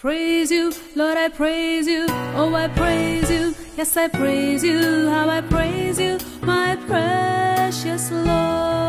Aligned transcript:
Praise 0.00 0.50
you, 0.50 0.72
Lord, 0.96 1.18
I 1.18 1.28
praise 1.28 1.86
you. 1.86 2.06
Oh, 2.34 2.54
I 2.54 2.68
praise 2.68 3.30
you. 3.30 3.54
Yes, 3.76 3.98
I 3.98 4.08
praise 4.08 4.64
you. 4.64 5.10
How 5.10 5.28
I 5.28 5.42
praise 5.42 6.00
you, 6.00 6.16
my 6.40 6.74
precious 6.86 8.10
Lord. 8.10 8.79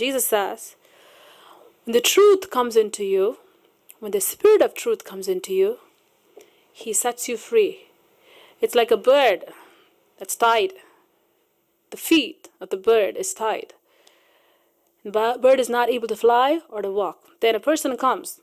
Jesus 0.00 0.26
says, 0.26 0.76
when 1.84 1.92
the 1.92 2.00
truth 2.00 2.48
comes 2.48 2.74
into 2.74 3.04
you, 3.04 3.36
when 3.98 4.12
the 4.12 4.20
spirit 4.22 4.62
of 4.62 4.72
truth 4.72 5.04
comes 5.04 5.28
into 5.28 5.52
you, 5.52 5.76
he 6.72 6.94
sets 6.94 7.28
you 7.28 7.36
free. 7.36 7.88
It's 8.62 8.74
like 8.74 8.90
a 8.90 8.96
bird 8.96 9.44
that's 10.18 10.36
tied. 10.36 10.72
The 11.90 11.98
feet 11.98 12.48
of 12.62 12.70
the 12.70 12.78
bird 12.78 13.14
is 13.18 13.34
tied. 13.34 13.74
The 15.04 15.38
bird 15.38 15.60
is 15.60 15.68
not 15.68 15.90
able 15.90 16.08
to 16.08 16.16
fly 16.16 16.60
or 16.70 16.80
to 16.80 16.90
walk. 16.90 17.18
Then 17.42 17.54
a 17.54 17.60
person 17.60 17.94
comes, 17.98 18.40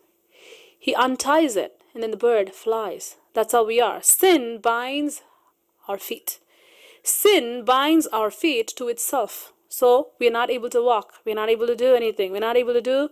he 0.78 0.94
unties 0.94 1.55
it, 1.55 1.81
and 1.95 2.03
then 2.03 2.11
the 2.11 2.17
bird 2.17 2.53
flies. 2.53 3.16
That's 3.33 3.53
how 3.53 3.66
we 3.66 3.81
are. 3.81 4.03
Sin 4.03 4.59
binds 4.61 5.23
our 5.88 5.97
feet. 5.97 6.38
Sin 7.02 7.66
binds 7.66 8.05
our 8.13 8.30
feet 8.30 8.67
to 8.78 8.89
itself. 8.89 9.53
So 9.70 10.10
we 10.20 10.28
are 10.28 10.32
not 10.32 10.50
able 10.50 10.70
to 10.70 10.82
walk. 10.82 11.14
We 11.26 11.32
are 11.32 11.36
not 11.36 11.50
able 11.50 11.68
to 11.68 11.76
do 11.76 11.94
anything. 11.96 12.32
We're 12.32 12.40
not 12.40 12.58
able 12.58 12.73
to 12.73 12.82
do 12.82 13.10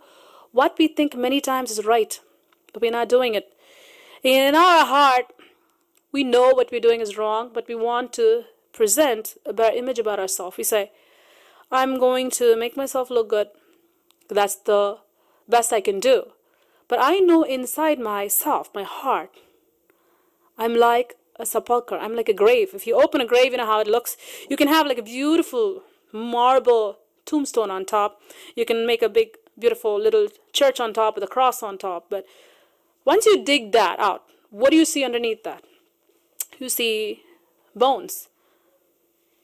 what 0.51 0.77
we 0.79 0.87
think 0.87 1.15
many 1.15 1.41
times 1.41 1.69
is 1.69 1.85
right, 1.85 2.19
but 2.71 2.81
we're 2.81 2.91
not 2.91 3.09
doing 3.09 3.35
it. 3.35 3.53
In 4.23 4.55
our 4.55 4.85
heart, 4.85 5.33
we 6.13 6.23
know 6.23 6.51
what 6.53 6.71
we're 6.71 6.79
doing 6.79 7.01
is 7.01 7.17
wrong, 7.17 7.51
but 7.53 7.67
we 7.67 7.75
want 7.75 8.13
to 8.13 8.45
present 8.71 9.35
a 9.45 9.51
better 9.51 9.75
image 9.75 9.99
about 9.99 10.17
ourselves. 10.17 10.55
We 10.57 10.63
say, 10.63 10.91
I'm 11.71 11.99
going 11.99 12.29
to 12.31 12.55
make 12.55 12.77
myself 12.77 13.09
look 13.09 13.29
good. 13.29 13.49
That's 14.29 14.55
the 14.55 14.99
best 15.49 15.73
I 15.73 15.81
can 15.81 15.99
do. 15.99 16.31
But 16.87 16.99
I 17.01 17.19
know 17.19 17.43
inside 17.43 17.99
myself, 17.99 18.69
my 18.73 18.83
heart, 18.83 19.31
I'm 20.57 20.75
like 20.75 21.17
a 21.37 21.45
sepulcher. 21.45 21.97
I'm 21.97 22.15
like 22.15 22.29
a 22.29 22.33
grave. 22.33 22.69
If 22.73 22.87
you 22.87 22.95
open 22.95 23.19
a 23.19 23.25
grave, 23.25 23.51
you 23.51 23.57
know 23.57 23.65
how 23.65 23.81
it 23.81 23.87
looks. 23.87 24.15
You 24.49 24.55
can 24.55 24.69
have 24.69 24.87
like 24.87 24.99
a 24.99 25.03
beautiful 25.03 25.83
marble 26.15 26.99
tombstone 27.25 27.69
on 27.69 27.85
top. 27.85 28.21
You 28.55 28.65
can 28.65 28.85
make 28.85 29.01
a 29.01 29.09
big, 29.09 29.37
beautiful 29.59 29.99
little 29.99 30.27
church 30.53 30.79
on 30.79 30.93
top 30.93 31.15
with 31.15 31.23
a 31.23 31.27
cross 31.27 31.61
on 31.61 31.77
top. 31.77 32.07
But 32.09 32.25
once 33.03 33.25
you 33.25 33.43
dig 33.43 33.71
that 33.73 33.99
out, 33.99 34.23
what 34.49 34.71
do 34.71 34.77
you 34.77 34.85
see 34.85 35.03
underneath 35.03 35.43
that? 35.43 35.63
You 36.59 36.69
see 36.69 37.23
bones. 37.75 38.29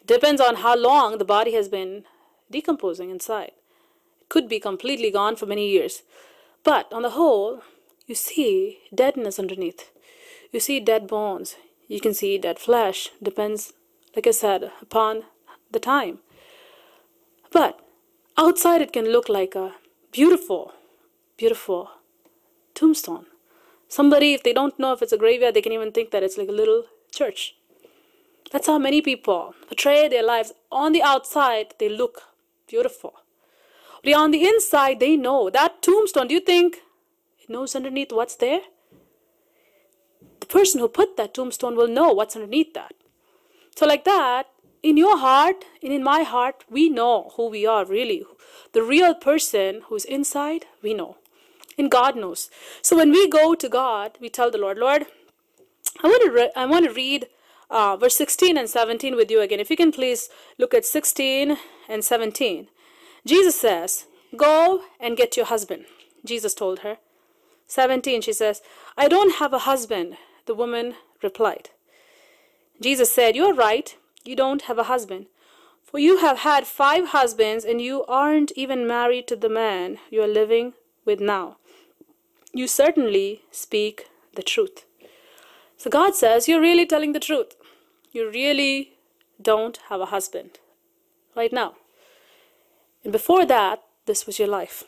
Depends 0.05 0.41
on 0.41 0.57
how 0.57 0.75
long 0.75 1.17
the 1.17 1.25
body 1.25 1.53
has 1.53 1.69
been 1.69 2.05
decomposing 2.49 3.09
inside. 3.09 3.51
It 4.21 4.29
could 4.29 4.47
be 4.47 4.59
completely 4.59 5.11
gone 5.11 5.35
for 5.35 5.45
many 5.45 5.69
years. 5.69 6.03
But 6.63 6.91
on 6.93 7.01
the 7.01 7.11
whole, 7.11 7.61
you 8.07 8.15
see 8.15 8.79
deadness 8.93 9.39
underneath. 9.39 9.91
You 10.51 10.59
see 10.59 10.79
dead 10.79 11.07
bones. 11.07 11.55
You 11.87 11.99
can 11.99 12.13
see 12.13 12.37
dead 12.37 12.59
flesh. 12.59 13.09
Depends, 13.21 13.73
like 14.15 14.27
I 14.27 14.31
said, 14.31 14.71
upon 14.81 15.23
the 15.71 15.79
time. 15.79 16.19
But 17.51 17.79
outside, 18.37 18.81
it 18.81 18.93
can 18.93 19.11
look 19.11 19.29
like 19.29 19.55
a 19.55 19.75
beautiful, 20.11 20.73
beautiful 21.37 21.89
tombstone. 22.73 23.25
Somebody, 23.87 24.33
if 24.33 24.43
they 24.43 24.53
don't 24.53 24.79
know 24.79 24.93
if 24.93 25.01
it's 25.01 25.11
a 25.11 25.17
graveyard, 25.17 25.53
they 25.53 25.61
can 25.61 25.73
even 25.73 25.91
think 25.91 26.11
that 26.11 26.23
it's 26.23 26.37
like 26.37 26.47
a 26.47 26.53
little 26.53 26.85
church. 27.11 27.55
That's 28.51 28.67
how 28.67 28.77
many 28.77 29.01
people 29.01 29.53
portray 29.67 30.07
their 30.07 30.23
lives. 30.23 30.53
On 30.71 30.91
the 30.91 31.03
outside, 31.03 31.73
they 31.77 31.89
look 31.89 32.23
beautiful. 32.67 33.13
But 34.03 34.13
on 34.13 34.31
the 34.31 34.45
inside, 34.47 34.99
they 34.99 35.15
know 35.15 35.49
that 35.49 35.81
tombstone. 35.81 36.27
Do 36.27 36.33
you 36.33 36.39
think 36.39 36.79
it 37.39 37.49
knows 37.49 37.75
underneath 37.75 38.11
what's 38.11 38.35
there? 38.35 38.61
The 40.39 40.47
person 40.47 40.79
who 40.79 40.87
put 40.87 41.17
that 41.17 41.33
tombstone 41.33 41.75
will 41.75 41.87
know 41.87 42.11
what's 42.11 42.35
underneath 42.35 42.73
that. 42.73 42.93
So, 43.75 43.85
like 43.85 44.05
that, 44.05 44.47
in 44.83 44.97
your 44.97 45.17
heart 45.17 45.65
and 45.83 45.93
in 45.93 46.03
my 46.03 46.23
heart, 46.23 46.63
we 46.69 46.89
know 46.89 47.31
who 47.35 47.47
we 47.47 47.65
are 47.65 47.85
really. 47.85 48.23
The 48.73 48.83
real 48.83 49.13
person 49.13 49.81
who's 49.87 50.05
inside, 50.05 50.65
we 50.81 50.93
know. 50.93 51.17
And 51.77 51.89
God 51.89 52.15
knows. 52.15 52.49
So, 52.81 52.97
when 52.97 53.11
we 53.11 53.29
go 53.29 53.55
to 53.55 53.69
God, 53.69 54.17
we 54.19 54.29
tell 54.29 54.51
the 54.51 54.57
Lord, 54.57 54.77
Lord, 54.77 55.05
I 56.03 56.07
want 56.07 56.23
to, 56.23 56.31
re- 56.31 56.51
I 56.55 56.65
want 56.65 56.85
to 56.85 56.93
read 56.93 57.27
uh, 57.69 57.95
verse 57.95 58.17
16 58.17 58.57
and 58.57 58.69
17 58.69 59.15
with 59.15 59.31
you 59.31 59.41
again. 59.41 59.59
If 59.59 59.69
you 59.69 59.77
can 59.77 59.91
please 59.91 60.29
look 60.57 60.73
at 60.73 60.85
16 60.85 61.57
and 61.87 62.03
17. 62.03 62.67
Jesus 63.25 63.59
says, 63.59 64.05
Go 64.35 64.81
and 64.99 65.17
get 65.17 65.37
your 65.37 65.45
husband. 65.45 65.85
Jesus 66.25 66.53
told 66.53 66.79
her. 66.79 66.97
17, 67.67 68.21
she 68.21 68.33
says, 68.33 68.61
I 68.97 69.07
don't 69.07 69.35
have 69.35 69.53
a 69.53 69.59
husband. 69.59 70.17
The 70.45 70.53
woman 70.53 70.95
replied. 71.23 71.69
Jesus 72.81 73.11
said, 73.11 73.35
You're 73.35 73.53
right. 73.53 73.95
You 74.23 74.35
don't 74.35 74.63
have 74.63 74.77
a 74.77 74.83
husband. 74.83 75.27
For 75.83 75.99
you 75.99 76.17
have 76.17 76.39
had 76.39 76.67
five 76.67 77.09
husbands, 77.09 77.65
and 77.65 77.81
you 77.81 78.05
aren't 78.05 78.51
even 78.55 78.87
married 78.87 79.27
to 79.27 79.35
the 79.35 79.49
man 79.49 79.99
you 80.09 80.21
are 80.21 80.27
living 80.27 80.73
with 81.05 81.19
now. 81.19 81.57
You 82.53 82.67
certainly 82.67 83.43
speak 83.51 84.07
the 84.35 84.43
truth. 84.43 84.85
So 85.77 85.89
God 85.89 86.15
says, 86.15 86.47
You're 86.47 86.61
really 86.61 86.85
telling 86.85 87.13
the 87.13 87.19
truth. 87.19 87.55
You 88.11 88.29
really 88.29 88.93
don't 89.41 89.77
have 89.89 90.01
a 90.01 90.07
husband 90.07 90.59
right 91.35 91.51
now. 91.51 91.75
And 93.03 93.11
before 93.11 93.45
that, 93.45 93.81
this 94.05 94.25
was 94.25 94.37
your 94.37 94.47
life. 94.47 94.83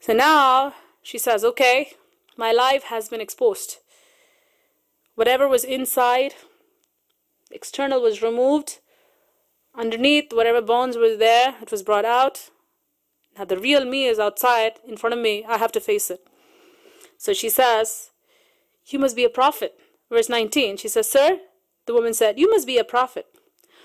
So 0.00 0.12
now 0.12 0.74
she 1.02 1.18
says, 1.18 1.44
Okay, 1.44 1.92
my 2.36 2.52
life 2.52 2.84
has 2.84 3.08
been 3.08 3.20
exposed. 3.20 3.76
Whatever 5.14 5.48
was 5.48 5.64
inside, 5.64 6.34
external 7.56 8.00
was 8.00 8.22
removed. 8.22 8.78
Underneath, 9.74 10.32
whatever 10.32 10.62
bones 10.62 10.96
were 10.96 11.16
there, 11.16 11.56
it 11.60 11.70
was 11.70 11.82
brought 11.82 12.04
out. 12.04 12.50
Now 13.36 13.44
the 13.44 13.58
real 13.58 13.84
me 13.84 14.06
is 14.06 14.18
outside 14.18 14.74
in 14.86 14.96
front 14.96 15.14
of 15.14 15.20
me. 15.20 15.44
I 15.44 15.58
have 15.58 15.72
to 15.72 15.80
face 15.80 16.10
it. 16.10 16.20
So 17.18 17.32
she 17.32 17.48
says, 17.48 18.10
You 18.86 18.98
must 18.98 19.16
be 19.16 19.24
a 19.24 19.28
prophet. 19.30 19.74
Verse 20.10 20.28
19, 20.28 20.76
she 20.76 20.88
says, 20.88 21.10
Sir, 21.10 21.40
the 21.86 21.94
woman 21.94 22.14
said, 22.14 22.38
You 22.38 22.48
must 22.50 22.66
be 22.66 22.78
a 22.78 22.84
prophet. 22.84 23.26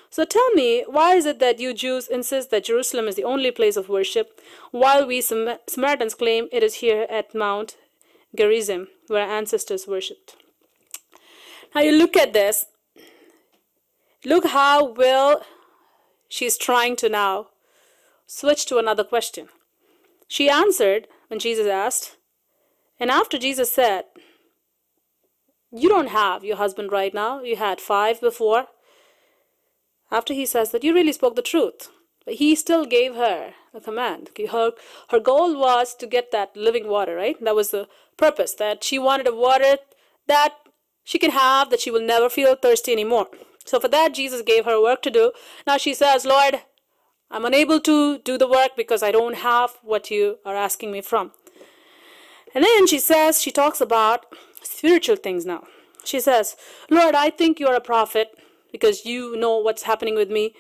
So 0.10 0.26
tell 0.26 0.50
me, 0.52 0.84
why 0.88 1.16
is 1.16 1.26
it 1.26 1.40
that 1.40 1.60
you 1.60 1.74
Jews 1.74 2.08
insist 2.10 2.52
that 2.52 2.66
Jerusalem 2.66 3.08
is 3.08 3.16
the 3.16 3.24
only 3.24 3.50
place 3.50 3.78
of 3.78 3.88
worship, 3.88 4.42
while 4.72 5.08
we 5.08 5.22
Sam- 5.22 5.58
Samaritans 5.68 6.16
claim 6.16 6.50
it 6.52 6.64
is 6.64 6.76
here 6.76 7.08
at 7.10 7.34
Mount 7.34 7.78
Gerizim, 8.36 8.90
where 9.08 9.26
our 9.26 9.38
ancestors 9.38 9.88
worshipped? 9.88 10.36
Now 11.74 11.82
you 11.82 11.94
look 11.94 12.18
at 12.18 12.34
this. 12.34 12.66
Look 14.24 14.46
how 14.48 14.86
well 14.86 15.44
she's 16.30 16.58
trying 16.58 16.96
to 16.98 17.10
now 17.10 17.48
switch 18.28 18.66
to 18.68 18.78
another 18.78 19.04
question. 19.04 19.50
She 20.28 20.50
answered 20.50 21.08
when 21.28 21.40
Jesus 21.40 21.68
asked, 21.68 22.18
and 23.00 23.10
after 23.10 23.38
Jesus 23.38 23.72
said, 23.72 24.04
You 25.72 25.90
don't 25.90 26.10
have 26.10 26.44
your 26.44 26.58
husband 26.58 26.92
right 26.92 27.14
now, 27.14 27.42
you 27.42 27.56
had 27.56 27.82
five 27.82 28.22
before. 28.22 28.68
After 30.12 30.34
he 30.34 30.46
says 30.46 30.72
that, 30.72 30.84
you 30.84 30.94
really 30.94 31.14
spoke 31.14 31.36
the 31.36 31.42
truth. 31.42 31.90
But 32.26 32.36
he 32.36 32.54
still 32.56 32.86
gave 32.86 33.16
her 33.16 33.54
a 33.74 33.82
command. 33.82 34.30
Her, 34.52 34.74
her 35.10 35.20
goal 35.20 35.58
was 35.58 35.96
to 35.96 36.06
get 36.06 36.32
that 36.32 36.56
living 36.56 36.88
water, 36.88 37.16
right? 37.16 37.44
That 37.44 37.56
was 37.56 37.72
the 37.72 37.88
purpose, 38.18 38.54
that 38.56 38.84
she 38.84 39.00
wanted 39.00 39.28
a 39.28 39.36
water 39.36 39.78
that 40.28 40.54
she 41.04 41.18
can 41.18 41.32
have, 41.32 41.72
that 41.72 41.80
she 41.80 41.90
will 41.90 42.06
never 42.06 42.30
feel 42.30 42.56
thirsty 42.56 42.92
anymore. 42.92 43.28
So 43.66 43.80
for 43.80 43.88
that, 43.88 44.14
Jesus 44.14 44.42
gave 44.42 44.66
her 44.66 44.82
work 44.82 45.02
to 45.04 45.10
do. 45.10 45.32
Now 45.66 45.78
she 45.78 45.94
says, 45.94 46.26
Lord, 46.26 46.62
I'm 47.30 47.46
unable 47.46 47.80
to 47.82 48.20
do 48.20 48.38
the 48.38 48.48
work 48.48 48.72
because 48.76 49.04
I 49.04 49.12
don't 49.12 49.36
have 49.36 49.78
what 49.82 50.12
you 50.12 50.40
are 50.46 50.56
asking 50.56 50.92
me 50.92 51.02
from. 51.02 51.32
And 52.54 52.64
then 52.66 52.88
she 52.88 53.00
says, 53.00 53.42
she 53.42 53.52
talks 53.52 53.80
about 53.80 54.26
spiritual 54.62 55.16
things 55.16 55.46
now. 55.46 55.66
She 56.04 56.20
says, 56.20 56.56
Lord, 56.90 57.16
I 57.16 57.30
think 57.30 57.60
you're 57.60 57.76
a 57.76 57.82
prophet 57.82 58.32
because 58.72 59.06
you 59.06 59.38
know 59.38 59.58
what's 59.58 59.84
happening 59.84 60.16
with 60.16 60.30
me. 60.30 60.54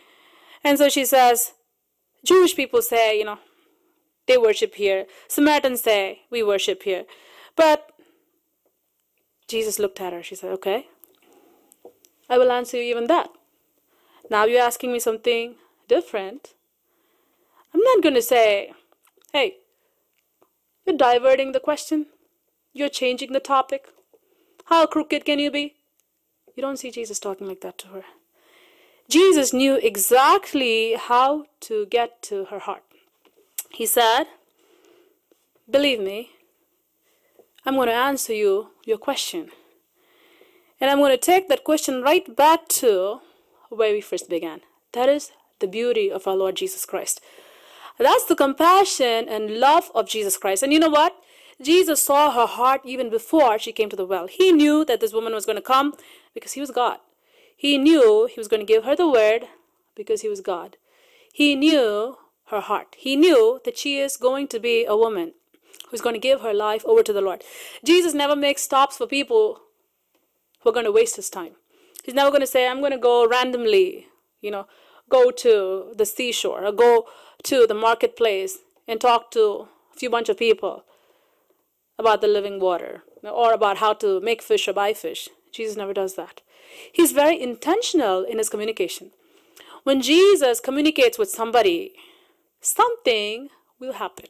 And 0.63 0.77
so 0.77 0.87
she 0.89 1.05
says, 1.05 1.53
Jewish 2.23 2.55
people 2.55 2.81
say, 2.81 3.17
you 3.17 3.25
know, 3.25 3.39
they 4.27 4.37
worship 4.37 4.75
here. 4.75 5.07
Samaritans 5.27 5.81
say, 5.81 6.21
we 6.29 6.43
worship 6.43 6.83
here. 6.83 7.05
But 7.55 7.91
Jesus 9.47 9.79
looked 9.79 9.99
at 9.99 10.13
her. 10.13 10.23
She 10.23 10.35
said, 10.35 10.51
okay, 10.51 10.87
I 12.31 12.37
will 12.37 12.51
answer 12.51 12.77
you 12.77 12.83
even 12.83 13.07
that. 13.07 13.29
Now 14.29 14.45
you're 14.45 14.61
asking 14.61 14.93
me 14.93 14.99
something 15.01 15.55
different. 15.89 16.53
I'm 17.73 17.81
not 17.81 18.01
going 18.01 18.15
to 18.15 18.21
say, 18.21 18.71
hey, 19.33 19.57
you're 20.87 20.95
diverting 20.95 21.51
the 21.51 21.59
question. 21.59 22.05
You're 22.71 22.87
changing 22.87 23.33
the 23.33 23.41
topic. 23.41 23.89
How 24.65 24.85
crooked 24.85 25.25
can 25.25 25.39
you 25.39 25.51
be? 25.51 25.75
You 26.55 26.61
don't 26.61 26.77
see 26.77 26.89
Jesus 26.89 27.19
talking 27.19 27.47
like 27.47 27.59
that 27.61 27.77
to 27.79 27.89
her. 27.89 28.03
Jesus 29.09 29.51
knew 29.51 29.75
exactly 29.75 30.93
how 30.93 31.47
to 31.61 31.85
get 31.87 32.21
to 32.23 32.45
her 32.45 32.59
heart. 32.59 32.83
He 33.71 33.85
said, 33.85 34.23
Believe 35.69 35.99
me, 35.99 36.29
I'm 37.65 37.75
going 37.75 37.89
to 37.89 37.93
answer 37.93 38.33
you 38.33 38.69
your 38.85 38.97
question. 38.97 39.51
And 40.81 40.89
I'm 40.89 40.97
going 40.97 41.11
to 41.11 41.17
take 41.17 41.47
that 41.47 41.63
question 41.63 42.01
right 42.01 42.35
back 42.35 42.67
to 42.69 43.21
where 43.69 43.93
we 43.93 44.01
first 44.01 44.27
began. 44.27 44.61
That 44.93 45.07
is 45.07 45.31
the 45.59 45.67
beauty 45.67 46.11
of 46.11 46.27
our 46.27 46.35
Lord 46.35 46.55
Jesus 46.55 46.85
Christ. 46.85 47.21
That's 47.99 48.25
the 48.25 48.35
compassion 48.35 49.29
and 49.29 49.59
love 49.59 49.91
of 49.93 50.09
Jesus 50.09 50.37
Christ. 50.37 50.63
And 50.63 50.73
you 50.73 50.79
know 50.79 50.89
what? 50.89 51.15
Jesus 51.61 52.01
saw 52.01 52.31
her 52.31 52.47
heart 52.47 52.81
even 52.83 53.11
before 53.11 53.59
she 53.59 53.71
came 53.71 53.89
to 53.89 53.95
the 53.95 54.05
well. 54.05 54.25
He 54.25 54.51
knew 54.51 54.83
that 54.85 54.99
this 54.99 55.13
woman 55.13 55.33
was 55.33 55.45
going 55.45 55.55
to 55.57 55.61
come 55.61 55.93
because 56.33 56.53
he 56.53 56.61
was 56.61 56.71
God. 56.71 56.97
He 57.55 57.77
knew 57.77 58.25
he 58.25 58.39
was 58.39 58.47
going 58.47 58.59
to 58.59 58.73
give 58.73 58.83
her 58.83 58.95
the 58.95 59.07
word 59.07 59.43
because 59.95 60.21
he 60.21 60.29
was 60.29 60.41
God. 60.41 60.77
He 61.31 61.53
knew 61.55 62.17
her 62.47 62.59
heart. 62.59 62.95
He 62.97 63.15
knew 63.15 63.61
that 63.65 63.77
she 63.77 63.99
is 63.99 64.17
going 64.17 64.47
to 64.47 64.59
be 64.59 64.85
a 64.85 64.97
woman 64.97 65.33
who's 65.89 66.01
going 66.01 66.15
to 66.15 66.19
give 66.19 66.41
her 66.41 66.55
life 66.55 66.83
over 66.85 67.03
to 67.03 67.13
the 67.13 67.21
Lord. 67.21 67.43
Jesus 67.85 68.15
never 68.15 68.35
makes 68.35 68.63
stops 68.63 68.97
for 68.97 69.05
people 69.05 69.61
who 70.61 70.69
are 70.69 70.73
going 70.73 70.85
to 70.85 70.91
waste 70.91 71.15
his 71.15 71.29
time. 71.29 71.53
He's 72.03 72.15
never 72.15 72.29
going 72.29 72.41
to 72.41 72.47
say, 72.47 72.67
I'm 72.67 72.79
going 72.79 72.91
to 72.91 72.97
go 72.97 73.27
randomly, 73.27 74.07
you 74.41 74.51
know, 74.51 74.67
go 75.09 75.31
to 75.31 75.93
the 75.95 76.05
seashore 76.05 76.65
or 76.65 76.71
go 76.71 77.07
to 77.43 77.67
the 77.67 77.73
marketplace 77.73 78.59
and 78.87 78.99
talk 78.99 79.31
to 79.31 79.67
a 79.93 79.97
few 79.97 80.09
bunch 80.09 80.29
of 80.29 80.37
people 80.37 80.83
about 81.99 82.21
the 82.21 82.27
living 82.27 82.59
water 82.59 83.03
or 83.23 83.53
about 83.53 83.77
how 83.77 83.93
to 83.93 84.19
make 84.21 84.41
fish 84.41 84.67
or 84.67 84.73
buy 84.73 84.93
fish. 84.93 85.29
Jesus 85.51 85.77
never 85.77 85.93
does 85.93 86.15
that. 86.15 86.41
He's 86.91 87.11
very 87.11 87.39
intentional 87.39 88.23
in 88.23 88.37
his 88.37 88.49
communication. 88.49 89.11
When 89.83 90.01
Jesus 90.01 90.59
communicates 90.59 91.17
with 91.17 91.29
somebody, 91.29 91.93
something 92.61 93.49
will 93.79 93.93
happen. 93.93 94.27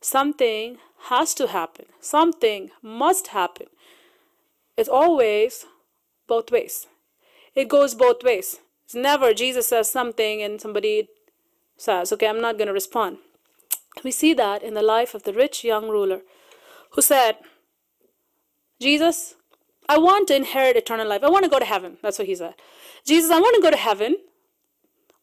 Something 0.00 0.78
has 1.04 1.34
to 1.34 1.48
happen. 1.48 1.86
Something 2.00 2.70
must 2.82 3.28
happen. 3.28 3.66
It's 4.80 4.88
always 4.88 5.66
both 6.26 6.50
ways. 6.50 6.86
It 7.54 7.68
goes 7.68 7.94
both 7.94 8.24
ways. 8.24 8.60
It's 8.86 8.94
never 8.94 9.34
Jesus 9.34 9.68
says 9.68 9.90
something 9.90 10.42
and 10.42 10.58
somebody 10.58 11.08
says, 11.76 12.10
okay, 12.14 12.26
I'm 12.26 12.40
not 12.40 12.56
going 12.56 12.68
to 12.68 12.72
respond. 12.72 13.18
We 14.02 14.10
see 14.10 14.32
that 14.34 14.62
in 14.62 14.72
the 14.72 14.82
life 14.82 15.14
of 15.14 15.24
the 15.24 15.34
rich 15.34 15.64
young 15.64 15.90
ruler 15.90 16.22
who 16.92 17.02
said, 17.02 17.36
Jesus, 18.80 19.34
I 19.86 19.98
want 19.98 20.28
to 20.28 20.36
inherit 20.36 20.78
eternal 20.78 21.06
life. 21.06 21.22
I 21.22 21.28
want 21.28 21.44
to 21.44 21.50
go 21.50 21.58
to 21.58 21.66
heaven. 21.66 21.98
That's 22.02 22.18
what 22.18 22.28
he 22.28 22.34
said. 22.34 22.54
Jesus, 23.04 23.30
I 23.30 23.38
want 23.38 23.56
to 23.56 23.62
go 23.62 23.70
to 23.70 23.76
heaven. 23.76 24.16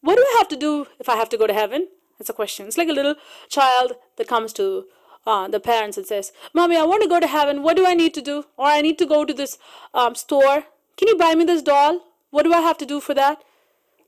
What 0.02 0.14
do 0.14 0.22
I 0.22 0.34
have 0.38 0.48
to 0.48 0.56
do 0.56 0.86
if 1.00 1.08
I 1.08 1.16
have 1.16 1.30
to 1.30 1.36
go 1.36 1.48
to 1.48 1.54
heaven? 1.54 1.88
That's 2.16 2.30
a 2.30 2.32
question. 2.32 2.68
It's 2.68 2.78
like 2.78 2.88
a 2.88 2.92
little 2.92 3.16
child 3.48 3.94
that 4.18 4.28
comes 4.28 4.52
to 4.52 4.84
uh, 5.28 5.46
the 5.46 5.60
parents 5.60 5.98
and 5.98 6.06
says, 6.06 6.32
Mommy, 6.54 6.76
I 6.76 6.84
want 6.84 7.02
to 7.02 7.08
go 7.08 7.20
to 7.20 7.26
heaven. 7.26 7.62
What 7.62 7.76
do 7.76 7.86
I 7.86 7.94
need 7.94 8.14
to 8.14 8.22
do? 8.22 8.44
Or 8.56 8.66
I 8.66 8.80
need 8.80 8.98
to 8.98 9.06
go 9.06 9.24
to 9.26 9.34
this 9.34 9.58
um, 9.92 10.14
store. 10.14 10.64
Can 10.96 11.08
you 11.08 11.16
buy 11.16 11.34
me 11.34 11.44
this 11.44 11.62
doll? 11.62 12.00
What 12.30 12.44
do 12.44 12.52
I 12.52 12.60
have 12.60 12.78
to 12.78 12.86
do 12.86 13.00
for 13.00 13.14
that? 13.14 13.44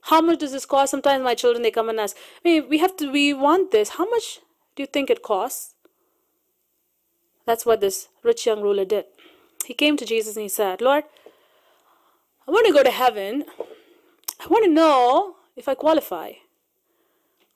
How 0.05 0.19
much 0.19 0.39
does 0.39 0.51
this 0.51 0.65
cost? 0.65 0.89
Sometimes 0.91 1.23
my 1.23 1.35
children 1.35 1.61
they 1.61 1.71
come 1.71 1.89
and 1.89 1.99
ask, 1.99 2.17
"Hey, 2.43 2.59
we 2.59 2.79
have 2.79 2.97
to. 2.97 3.11
We 3.11 3.25
want 3.33 3.71
this. 3.71 3.89
How 3.97 4.09
much 4.09 4.39
do 4.75 4.83
you 4.83 4.87
think 4.87 5.11
it 5.11 5.21
costs?" 5.21 5.75
That's 7.45 7.67
what 7.67 7.81
this 7.81 8.07
rich 8.23 8.45
young 8.47 8.61
ruler 8.61 8.85
did. 8.85 9.05
He 9.65 9.75
came 9.75 9.97
to 9.97 10.05
Jesus 10.13 10.35
and 10.35 10.43
he 10.43 10.49
said, 10.49 10.81
"Lord, 10.81 11.03
I 12.47 12.51
want 12.51 12.65
to 12.67 12.73
go 12.73 12.83
to 12.83 12.95
heaven. 13.01 13.45
I 14.39 14.47
want 14.47 14.65
to 14.65 14.71
know 14.71 15.35
if 15.55 15.67
I 15.67 15.75
qualify. 15.75 16.31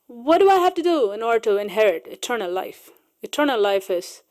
What 0.07 0.37
do 0.37 0.49
I 0.49 0.59
have 0.65 0.75
to 0.75 0.83
do 0.83 1.11
in 1.11 1.23
order 1.23 1.39
to 1.49 1.57
inherit 1.57 2.13
eternal 2.17 2.51
life? 2.51 2.91
Eternal 3.25 3.59
life 3.59 3.89
is 3.89 4.21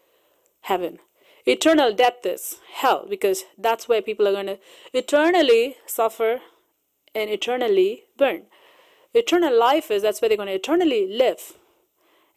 heaven. 0.71 1.01
Eternal 1.47 1.93
death 1.93 2.25
is 2.25 2.59
hell 2.75 3.07
because 3.11 3.45
that's 3.59 3.89
where 3.89 4.01
people 4.01 4.29
are 4.29 4.37
going 4.39 4.47
to 4.47 4.59
eternally 4.93 5.77
suffer 5.85 6.41
and 7.13 7.29
eternally 7.29 8.05
burn. 8.17 8.43
Eternal 9.13 9.59
life 9.59 9.91
is 9.91 10.03
that's 10.03 10.21
where 10.21 10.29
they're 10.29 10.43
going 10.43 10.55
to 10.55 10.61
eternally 10.63 11.03
live 11.23 11.55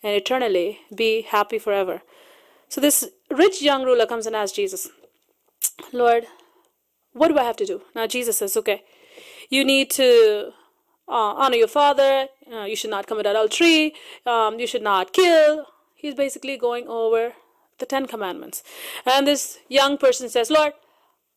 and 0.02 0.16
eternally 0.16 0.80
be 1.04 1.12
happy 1.22 1.60
forever. 1.60 2.02
So 2.70 2.82
this 2.82 3.08
rich 3.30 3.62
young 3.62 3.84
ruler 3.84 4.08
comes 4.08 4.26
and 4.26 4.36
asks 4.36 4.56
Jesus, 4.56 4.90
Lord, 5.94 6.26
what 7.14 7.28
do 7.28 7.38
I 7.38 7.44
have 7.44 7.58
to 7.58 7.66
do? 7.66 7.82
Now 7.96 8.08
Jesus 8.08 8.40
says, 8.40 8.58
okay, 8.58 8.84
you 9.52 9.64
need 9.64 9.92
to 9.92 10.54
uh, 11.08 11.34
honor 11.42 11.58
your 11.58 11.68
father, 11.68 12.28
uh, 12.52 12.64
you 12.64 12.76
should 12.76 12.90
not 12.90 13.06
commit 13.06 13.28
adultery, 13.28 13.94
um, 14.26 14.60
you 14.60 14.66
should 14.66 14.82
not 14.82 15.14
kill. 15.14 15.68
He's 15.98 16.14
basically 16.14 16.58
going 16.58 16.88
over 16.88 17.34
the 17.80 17.86
Ten 17.86 18.06
Commandments. 18.06 18.64
And 19.06 19.26
this 19.26 19.58
young 19.68 19.98
person 19.98 20.30
says, 20.30 20.52
Lord, 20.52 20.74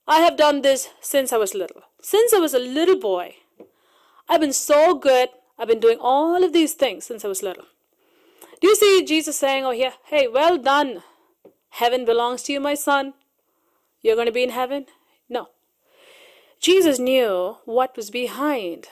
I 0.07 0.21
have 0.21 0.37
done 0.37 0.61
this 0.61 0.91
since 1.01 1.33
I 1.33 1.39
was 1.39 1.55
little. 1.55 1.83
Since 2.03 2.35
I 2.35 2.39
was 2.39 2.53
a 2.53 2.59
little 2.59 2.99
boy, 2.99 3.37
I've 4.29 4.41
been 4.41 4.53
so 4.53 4.95
good. 4.95 5.31
I've 5.59 5.69
been 5.69 5.81
doing 5.81 5.99
all 5.99 6.45
of 6.45 6.53
these 6.53 6.75
things 6.75 7.07
since 7.07 7.25
I 7.25 7.29
was 7.29 7.43
little. 7.43 7.65
Do 8.61 8.69
you 8.69 8.77
see 8.77 9.05
Jesus 9.05 9.39
saying, 9.39 9.65
over 9.65 9.75
here, 9.75 9.95
hey, 10.07 10.29
well 10.29 10.59
done. 10.59 11.03
Heaven 11.71 12.05
belongs 12.05 12.43
to 12.43 12.53
you, 12.53 12.61
my 12.61 12.75
son. 12.75 13.15
You're 14.03 14.17
going 14.17 14.27
to 14.27 14.33
be 14.33 14.43
in 14.43 14.51
heaven? 14.51 14.87
No. 15.29 15.49
Jesus 16.61 16.99
knew 16.99 17.57
what 17.65 17.97
was 17.97 18.11
behind 18.11 18.89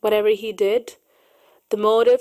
whatever 0.00 0.28
he 0.28 0.52
did, 0.52 0.94
the 1.70 1.76
motive, 1.76 2.20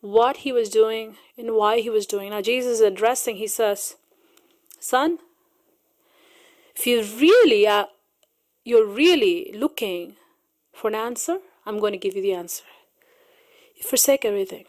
what 0.00 0.38
he 0.38 0.52
was 0.52 0.68
doing, 0.68 1.16
and 1.36 1.54
why 1.54 1.80
he 1.80 1.90
was 1.90 2.06
doing. 2.06 2.30
Now, 2.30 2.40
Jesus 2.40 2.74
is 2.74 2.80
addressing, 2.80 3.36
he 3.36 3.46
says, 3.46 3.96
Son, 4.78 5.18
if 6.76 6.86
you 6.86 7.02
really 7.02 7.66
are, 7.66 7.88
you're 8.64 8.86
really 8.86 9.52
looking 9.54 10.16
for 10.72 10.88
an 10.88 10.94
answer, 10.94 11.38
I'm 11.66 11.80
going 11.80 11.92
to 11.92 11.98
give 11.98 12.14
you 12.14 12.22
the 12.22 12.34
answer. 12.34 12.64
You 13.76 13.82
forsake 13.82 14.24
everything. 14.24 14.64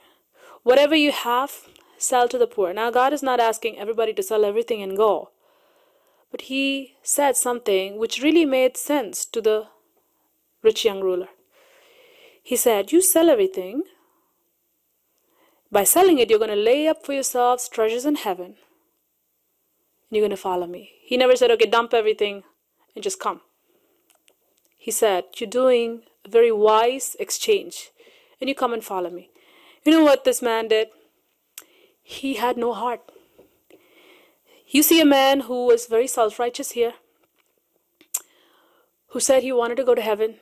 Whatever 0.63 0.95
you 0.95 1.11
have, 1.11 1.51
sell 1.97 2.27
to 2.29 2.37
the 2.37 2.47
poor. 2.47 2.73
Now, 2.73 2.89
God 2.89 3.13
is 3.13 3.23
not 3.23 3.39
asking 3.39 3.77
everybody 3.77 4.13
to 4.13 4.23
sell 4.23 4.43
everything 4.43 4.81
and 4.81 4.97
go. 4.97 5.29
But 6.31 6.41
he 6.41 6.95
said 7.03 7.35
something 7.35 7.97
which 7.97 8.21
really 8.21 8.45
made 8.45 8.77
sense 8.77 9.25
to 9.25 9.41
the 9.41 9.67
rich 10.61 10.85
young 10.85 11.01
ruler. 11.01 11.29
He 12.41 12.55
said, 12.55 12.91
You 12.91 13.01
sell 13.01 13.29
everything. 13.29 13.83
By 15.71 15.83
selling 15.83 16.17
it, 16.17 16.29
you're 16.29 16.39
going 16.39 16.49
to 16.49 16.55
lay 16.55 16.87
up 16.87 17.05
for 17.05 17.13
yourselves 17.13 17.69
treasures 17.69 18.05
in 18.05 18.15
heaven. 18.15 18.45
And 18.45 20.17
you're 20.17 20.21
going 20.21 20.31
to 20.31 20.37
follow 20.37 20.65
me. 20.65 20.91
He 21.03 21.17
never 21.17 21.35
said, 21.35 21.51
Okay, 21.51 21.67
dump 21.67 21.93
everything 21.93 22.43
and 22.95 23.03
just 23.03 23.19
come. 23.19 23.41
He 24.77 24.91
said, 24.91 25.25
You're 25.37 25.49
doing 25.49 26.01
a 26.25 26.29
very 26.29 26.51
wise 26.51 27.15
exchange. 27.19 27.91
And 28.41 28.49
you 28.49 28.55
come 28.55 28.73
and 28.73 28.83
follow 28.83 29.09
me. 29.09 29.29
You 29.83 29.91
know 29.91 30.03
what 30.03 30.23
this 30.23 30.41
man 30.41 30.69
did? 30.69 30.89
He 32.01 32.35
had 32.35 32.57
no 32.57 32.73
heart. 32.73 33.01
You 34.67 34.83
see 34.83 34.99
a 35.01 35.05
man 35.05 35.41
who 35.41 35.65
was 35.65 35.87
very 35.87 36.07
self 36.07 36.39
righteous 36.39 36.71
here, 36.71 36.93
who 39.09 39.19
said 39.19 39.43
he 39.43 39.51
wanted 39.51 39.77
to 39.77 39.83
go 39.83 39.95
to 39.95 40.01
heaven, 40.01 40.35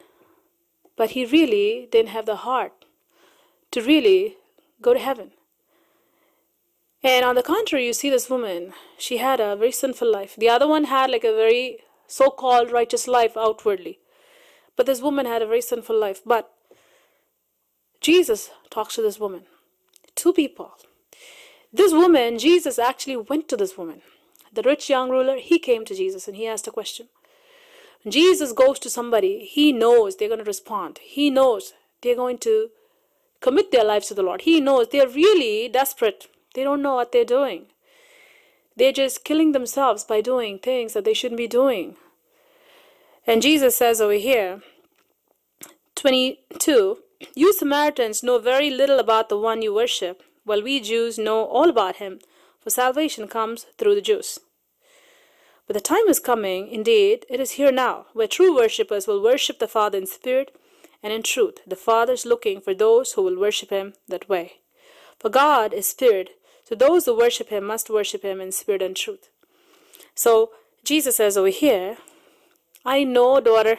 but 0.96 1.12
he 1.12 1.26
really 1.26 1.88
didn't 1.92 2.10
have 2.10 2.26
the 2.26 2.38
heart 2.38 2.86
to 3.72 3.82
really 3.82 4.38
go 4.82 4.94
to 4.94 5.00
heaven. 5.00 5.32
And 7.04 7.24
on 7.24 7.36
the 7.36 7.44
contrary, 7.44 7.86
you 7.86 7.94
see 7.94 8.10
this 8.10 8.30
woman, 8.30 8.74
she 8.98 9.18
had 9.18 9.40
a 9.40 9.56
very 9.56 9.72
sinful 9.72 10.12
life. 10.12 10.36
The 10.36 10.50
other 10.50 10.68
one 10.68 10.86
had 10.86 11.12
like 11.12 11.24
a 11.24 11.34
very 11.34 11.78
so 12.08 12.30
called 12.30 12.72
righteous 12.72 13.08
life 13.08 13.38
outwardly. 13.38 14.00
But 14.76 14.86
this 14.86 15.02
woman 15.02 15.26
had 15.26 15.42
a 15.42 15.48
very 15.48 15.62
sinful 15.62 15.98
life. 15.98 16.22
But 16.26 16.52
Jesus 18.02 18.52
talks 18.70 18.96
to 18.96 19.02
this 19.02 19.20
woman. 19.20 19.44
Two 20.16 20.34
people. 20.34 20.74
This 21.72 21.92
woman, 21.92 22.40
Jesus 22.40 22.80
actually 22.80 23.18
went 23.18 23.48
to 23.50 23.58
this 23.58 23.78
woman. 23.78 24.02
The 24.54 24.62
rich 24.64 24.90
young 24.90 25.10
ruler, 25.10 25.38
he 25.38 25.60
came 25.60 25.86
to 25.86 25.96
Jesus 25.96 26.28
and 26.28 26.36
he 26.38 26.48
asked 26.48 26.68
a 26.68 26.72
question. 26.72 27.10
Jesus 28.08 28.54
goes 28.54 28.80
to 28.80 28.90
somebody, 28.90 29.46
he 29.46 29.72
knows 29.72 30.16
they're 30.16 30.30
going 30.30 30.40
to 30.40 30.46
respond. 30.46 31.00
He 31.00 31.30
knows 31.30 31.74
they're 32.02 32.16
going 32.16 32.38
to 32.40 32.70
commit 33.42 33.72
their 33.72 33.84
lives 33.84 34.08
to 34.08 34.14
the 34.14 34.24
Lord. 34.24 34.42
He 34.42 34.60
knows 34.60 34.90
they're 34.90 35.08
really 35.08 35.70
desperate. 35.70 36.28
They 36.54 36.64
don't 36.64 36.82
know 36.82 36.96
what 36.96 37.12
they're 37.12 37.26
doing. 37.26 37.68
They're 38.76 38.92
just 38.92 39.24
killing 39.24 39.52
themselves 39.52 40.04
by 40.04 40.22
doing 40.22 40.60
things 40.60 40.94
that 40.94 41.06
they 41.06 41.14
shouldn't 41.14 41.38
be 41.38 41.48
doing. 41.48 41.96
And 43.26 43.42
Jesus 43.42 43.76
says 43.76 44.00
over 44.00 44.14
here, 44.14 44.62
22, 45.96 47.00
You 47.36 47.54
Samaritans 47.54 48.24
know 48.24 48.38
very 48.38 48.70
little 48.70 49.00
about 49.00 49.30
the 49.30 49.38
one 49.38 49.62
you 49.62 49.74
worship, 49.74 50.22
while 50.46 50.62
we 50.62 50.80
Jews 50.80 51.18
know 51.18 51.46
all 51.46 51.70
about 51.70 51.98
him, 51.98 52.20
for 52.62 52.70
salvation 52.70 53.28
comes 53.28 53.66
through 53.78 53.96
the 53.96 54.02
Jews. 54.02 54.40
But 55.66 55.74
the 55.74 55.82
time 55.82 56.08
is 56.08 56.20
coming, 56.20 56.70
indeed, 56.70 57.26
it 57.30 57.40
is 57.42 57.52
here 57.52 57.72
now, 57.72 58.06
where 58.14 58.28
true 58.28 58.56
worshippers 58.56 59.08
will 59.08 59.22
worship 59.22 59.60
the 59.60 59.68
Father 59.68 59.98
in 59.98 60.06
spirit 60.06 60.56
and 61.02 61.14
in 61.14 61.24
truth. 61.24 61.60
The 61.66 61.76
Father 61.76 62.14
is 62.14 62.26
looking 62.26 62.62
for 62.62 62.74
those 62.74 63.14
who 63.14 63.24
will 63.24 63.40
worship 63.40 63.70
him 63.70 63.94
that 64.08 64.28
way. 64.28 64.60
For 65.20 65.30
God 65.30 65.74
is 65.74 65.88
spirit, 65.88 66.30
so 66.64 66.76
those 66.76 67.06
who 67.06 67.18
worship 67.18 67.50
him 67.50 67.66
must 67.66 67.90
worship 67.90 68.24
him 68.24 68.40
in 68.40 68.52
spirit 68.52 68.82
and 68.82 68.96
truth. 68.96 69.30
So 70.16 70.52
Jesus 70.84 71.18
says 71.18 71.38
over 71.38 71.50
here, 71.50 71.98
I 72.86 73.04
know, 73.04 73.40
daughter, 73.40 73.78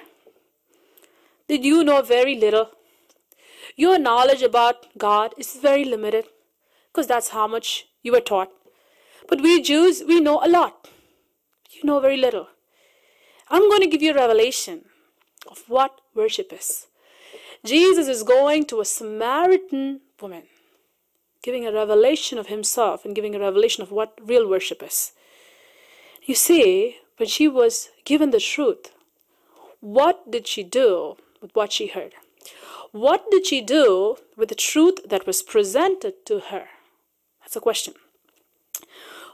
that 1.48 1.62
you 1.62 1.84
know 1.84 2.02
very 2.02 2.34
little. 2.34 2.70
Your 3.76 3.98
knowledge 3.98 4.42
about 4.42 4.86
God 4.98 5.32
is 5.38 5.54
very 5.54 5.84
limited, 5.84 6.26
because 6.90 7.06
that's 7.06 7.28
how 7.28 7.46
much 7.46 7.86
you 8.02 8.12
were 8.12 8.20
taught. 8.20 8.50
But 9.28 9.40
we 9.40 9.62
Jews, 9.62 10.02
we 10.06 10.20
know 10.20 10.40
a 10.42 10.48
lot. 10.48 10.88
You 11.70 11.84
know 11.84 12.00
very 12.00 12.16
little. 12.16 12.48
I'm 13.48 13.68
going 13.68 13.80
to 13.82 13.86
give 13.86 14.02
you 14.02 14.10
a 14.10 14.14
revelation 14.14 14.86
of 15.46 15.64
what 15.68 16.00
worship 16.14 16.52
is. 16.52 16.87
Jesus 17.64 18.08
is 18.08 18.22
going 18.22 18.66
to 18.66 18.80
a 18.80 18.84
Samaritan 18.84 20.00
woman, 20.20 20.44
giving 21.42 21.66
a 21.66 21.72
revelation 21.72 22.38
of 22.38 22.46
himself 22.46 23.04
and 23.04 23.14
giving 23.14 23.34
a 23.34 23.40
revelation 23.40 23.82
of 23.82 23.90
what 23.90 24.18
real 24.22 24.48
worship 24.48 24.82
is. 24.82 25.12
You 26.22 26.34
see, 26.34 26.96
when 27.16 27.28
she 27.28 27.48
was 27.48 27.90
given 28.04 28.30
the 28.30 28.40
truth, 28.40 28.92
what 29.80 30.30
did 30.30 30.46
she 30.46 30.62
do 30.62 31.16
with 31.40 31.54
what 31.54 31.72
she 31.72 31.88
heard? 31.88 32.14
What 32.92 33.30
did 33.30 33.46
she 33.46 33.60
do 33.60 34.16
with 34.36 34.48
the 34.48 34.54
truth 34.54 35.00
that 35.08 35.26
was 35.26 35.42
presented 35.42 36.24
to 36.26 36.40
her? 36.50 36.68
That's 37.40 37.56
a 37.56 37.60
question. 37.60 37.94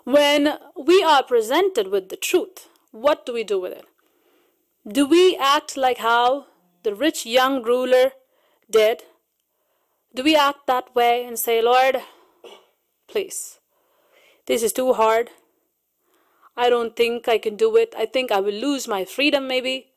When 0.04 0.58
we 0.76 1.02
are 1.02 1.22
presented 1.22 1.88
with 1.88 2.08
the 2.08 2.16
truth, 2.16 2.68
what 2.90 3.24
do 3.24 3.32
we 3.32 3.44
do 3.44 3.60
with 3.60 3.72
it? 3.72 3.86
Do 4.86 5.06
we 5.06 5.36
act 5.36 5.76
like 5.76 5.98
how 5.98 6.46
the 6.84 6.94
rich 6.94 7.26
young 7.26 7.62
ruler 7.62 8.12
did? 8.70 9.02
Do 10.14 10.22
we 10.22 10.36
act 10.36 10.66
that 10.66 10.94
way 10.94 11.24
and 11.24 11.38
say, 11.38 11.60
Lord, 11.60 11.96
please, 13.08 13.58
this 14.46 14.62
is 14.62 14.72
too 14.72 14.92
hard. 14.92 15.30
I 16.56 16.70
don't 16.70 16.94
think 16.94 17.26
I 17.26 17.38
can 17.38 17.56
do 17.56 17.76
it. 17.76 17.92
I 17.98 18.06
think 18.06 18.30
I 18.30 18.38
will 18.38 18.54
lose 18.54 18.86
my 18.86 19.04
freedom, 19.04 19.48
maybe. 19.48 19.88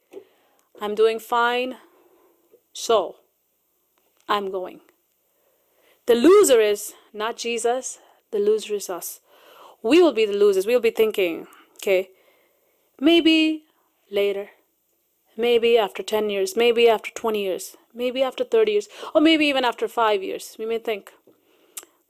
I'm 0.82 0.96
doing 0.96 1.20
fine. 1.20 1.78
So, 2.74 3.18
I'm 4.28 4.50
going. 4.50 4.82
The 6.08 6.16
loser 6.16 6.60
is 6.60 6.94
not 7.14 7.38
Jesus, 7.38 8.00
the 8.32 8.40
loser 8.40 8.74
is 8.74 8.90
us 8.90 9.20
we 9.82 10.02
will 10.02 10.14
be 10.14 10.26
the 10.26 10.34
losers. 10.34 10.66
We'll 10.66 10.80
be 10.80 10.92
thinking, 10.92 11.48
okay, 11.78 12.10
maybe 13.00 13.66
later, 14.12 14.50
maybe 15.38 15.78
after 15.78 16.04
10 16.04 16.30
years, 16.30 16.56
maybe 16.56 16.90
after 16.90 17.12
20 17.12 17.42
years, 17.42 17.76
maybe 17.94 18.24
after 18.24 18.44
30 18.44 18.72
years, 18.72 18.88
or 19.14 19.22
maybe 19.22 19.46
even 19.46 19.64
after 19.64 19.88
5 19.88 20.24
years. 20.24 20.56
We 20.60 20.66
may 20.66 20.80
think. 20.80 21.12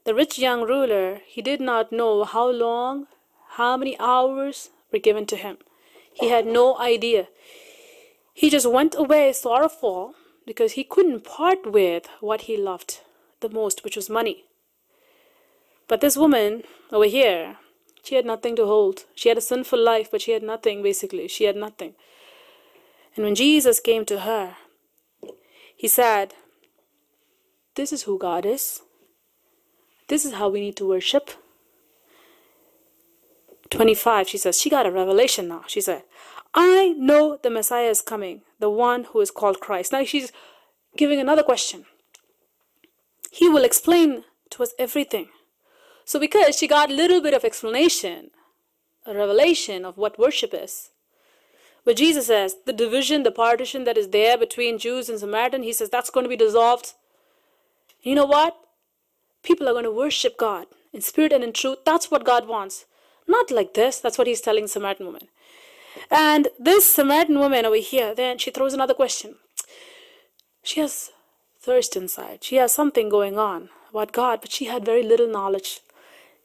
The 0.04 0.14
rich 0.14 0.38
young 0.38 0.62
ruler, 0.62 1.20
he 1.26 1.42
did 1.42 1.60
not 1.60 1.92
know 1.92 2.24
how 2.24 2.48
long, 2.48 3.06
how 3.50 3.76
many 3.76 3.98
hours 4.00 4.70
were 4.92 4.98
given 4.98 5.26
to 5.26 5.36
him. 5.36 5.58
He 6.14 6.30
had 6.30 6.46
no 6.46 6.78
idea. 6.78 7.28
He 8.32 8.50
just 8.50 8.70
went 8.70 8.94
away 8.94 9.32
sorrowful 9.32 10.14
because 10.46 10.72
he 10.72 10.84
couldn't 10.84 11.24
part 11.24 11.70
with 11.70 12.08
what 12.20 12.42
he 12.42 12.56
loved 12.56 13.00
the 13.40 13.48
most, 13.48 13.84
which 13.84 13.96
was 13.96 14.08
money. 14.08 14.44
But 15.88 16.00
this 16.00 16.16
woman 16.16 16.62
over 16.90 17.06
here, 17.06 17.56
she 18.02 18.14
had 18.14 18.24
nothing 18.24 18.56
to 18.56 18.66
hold. 18.66 19.04
She 19.14 19.28
had 19.28 19.38
a 19.38 19.42
sinful 19.42 19.78
life, 19.78 20.10
but 20.10 20.22
she 20.22 20.32
had 20.32 20.42
nothing, 20.42 20.82
basically. 20.82 21.28
She 21.28 21.44
had 21.44 21.56
nothing. 21.56 21.94
And 23.14 23.24
when 23.24 23.34
Jesus 23.34 23.80
came 23.80 24.04
to 24.06 24.20
her, 24.20 24.56
he 25.76 25.88
said, 25.88 26.34
This 27.74 27.92
is 27.92 28.02
who 28.02 28.18
God 28.18 28.46
is. 28.46 28.82
This 30.08 30.24
is 30.24 30.34
how 30.34 30.48
we 30.48 30.60
need 30.60 30.76
to 30.76 30.88
worship. 30.88 31.30
25, 33.70 34.28
she 34.28 34.38
says, 34.38 34.58
she 34.58 34.70
got 34.70 34.86
a 34.86 34.90
revelation 34.90 35.48
now. 35.48 35.62
She 35.66 35.80
said, 35.80 36.04
I 36.54 36.94
know 36.96 37.38
the 37.42 37.50
Messiah 37.50 37.90
is 37.90 38.00
coming, 38.00 38.42
the 38.58 38.70
one 38.70 39.04
who 39.04 39.20
is 39.20 39.30
called 39.30 39.60
Christ. 39.60 39.92
Now 39.92 40.04
she's 40.04 40.32
giving 40.96 41.20
another 41.20 41.42
question. 41.42 41.84
He 43.30 43.48
will 43.48 43.64
explain 43.64 44.24
to 44.50 44.62
us 44.62 44.72
everything. 44.78 45.28
So 46.06 46.18
because 46.18 46.56
she 46.56 46.66
got 46.66 46.90
a 46.90 46.94
little 46.94 47.20
bit 47.20 47.34
of 47.34 47.44
explanation, 47.44 48.30
a 49.04 49.14
revelation 49.14 49.84
of 49.84 49.98
what 49.98 50.18
worship 50.18 50.54
is. 50.54 50.90
But 51.88 51.96
Jesus 51.96 52.26
says 52.26 52.54
the 52.66 52.74
division, 52.74 53.22
the 53.22 53.30
partition 53.30 53.84
that 53.84 53.96
is 53.96 54.08
there 54.08 54.36
between 54.36 54.78
Jews 54.78 55.08
and 55.08 55.18
Samaritan, 55.18 55.62
he 55.62 55.72
says 55.72 55.88
that's 55.88 56.10
going 56.10 56.24
to 56.24 56.28
be 56.28 56.36
dissolved. 56.36 56.92
You 58.02 58.14
know 58.14 58.26
what? 58.26 58.54
People 59.42 59.66
are 59.66 59.72
going 59.72 59.84
to 59.84 59.90
worship 59.90 60.36
God 60.36 60.66
in 60.92 61.00
spirit 61.00 61.32
and 61.32 61.42
in 61.42 61.54
truth. 61.54 61.78
That's 61.86 62.10
what 62.10 62.26
God 62.26 62.46
wants. 62.46 62.84
Not 63.26 63.50
like 63.50 63.72
this. 63.72 64.00
That's 64.00 64.18
what 64.18 64.26
he's 64.26 64.42
telling 64.42 64.66
Samaritan 64.66 65.06
woman. 65.06 65.28
And 66.10 66.48
this 66.58 66.84
Samaritan 66.84 67.38
woman 67.38 67.64
over 67.64 67.76
here, 67.76 68.14
then 68.14 68.36
she 68.36 68.50
throws 68.50 68.74
another 68.74 68.92
question. 68.92 69.36
She 70.62 70.80
has 70.80 71.10
thirst 71.58 71.96
inside. 71.96 72.44
She 72.44 72.56
has 72.56 72.70
something 72.70 73.08
going 73.08 73.38
on 73.38 73.70
about 73.88 74.12
God, 74.12 74.42
but 74.42 74.52
she 74.52 74.66
had 74.66 74.84
very 74.84 75.02
little 75.02 75.26
knowledge. 75.26 75.80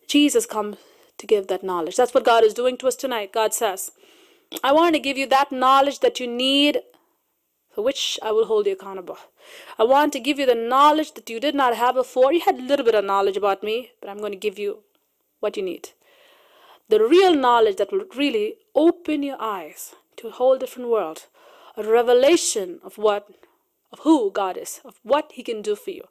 Jesus 0.07 0.45
comes 0.45 0.77
to 1.17 1.27
give 1.27 1.47
that 1.47 1.65
knowledge. 1.65 1.97
That's 1.97 2.13
what 2.13 2.23
God 2.23 2.45
is 2.45 2.53
doing 2.53 2.77
to 2.77 2.87
us 2.87 2.95
tonight. 2.95 3.33
God 3.33 3.53
says, 3.53 3.91
I 4.61 4.71
want 4.71 4.95
to 4.95 4.99
give 4.99 5.17
you 5.17 5.27
that 5.27 5.51
knowledge 5.51 5.99
that 5.99 6.19
you 6.19 6.27
need, 6.27 6.81
for 7.73 7.83
which 7.83 8.19
I 8.21 8.31
will 8.31 8.45
hold 8.45 8.67
you 8.67 8.73
accountable. 8.73 9.17
I 9.79 9.83
want 9.83 10.13
to 10.13 10.19
give 10.19 10.37
you 10.37 10.45
the 10.45 10.55
knowledge 10.55 11.13
that 11.13 11.29
you 11.29 11.39
did 11.39 11.55
not 11.55 11.75
have 11.75 11.95
before. 11.95 12.31
You 12.33 12.41
had 12.41 12.59
a 12.59 12.61
little 12.61 12.85
bit 12.85 12.95
of 12.95 13.05
knowledge 13.05 13.37
about 13.37 13.63
me, 13.63 13.91
but 13.99 14.09
I'm 14.09 14.19
going 14.19 14.31
to 14.31 14.37
give 14.37 14.59
you 14.59 14.79
what 15.39 15.57
you 15.57 15.63
need. 15.63 15.89
The 16.89 17.03
real 17.03 17.33
knowledge 17.33 17.77
that 17.77 17.91
will 17.91 18.05
really 18.15 18.55
open 18.75 19.23
your 19.23 19.41
eyes 19.41 19.95
to 20.17 20.27
a 20.27 20.31
whole 20.31 20.57
different 20.57 20.89
world, 20.89 21.27
a 21.75 21.83
revelation 21.83 22.79
of 22.83 22.97
what, 22.97 23.27
of 23.91 23.99
who 23.99 24.31
God 24.31 24.57
is, 24.57 24.81
of 24.85 24.99
what 25.03 25.31
He 25.33 25.43
can 25.43 25.61
do 25.61 25.75
for 25.75 25.91
you. 25.91 26.03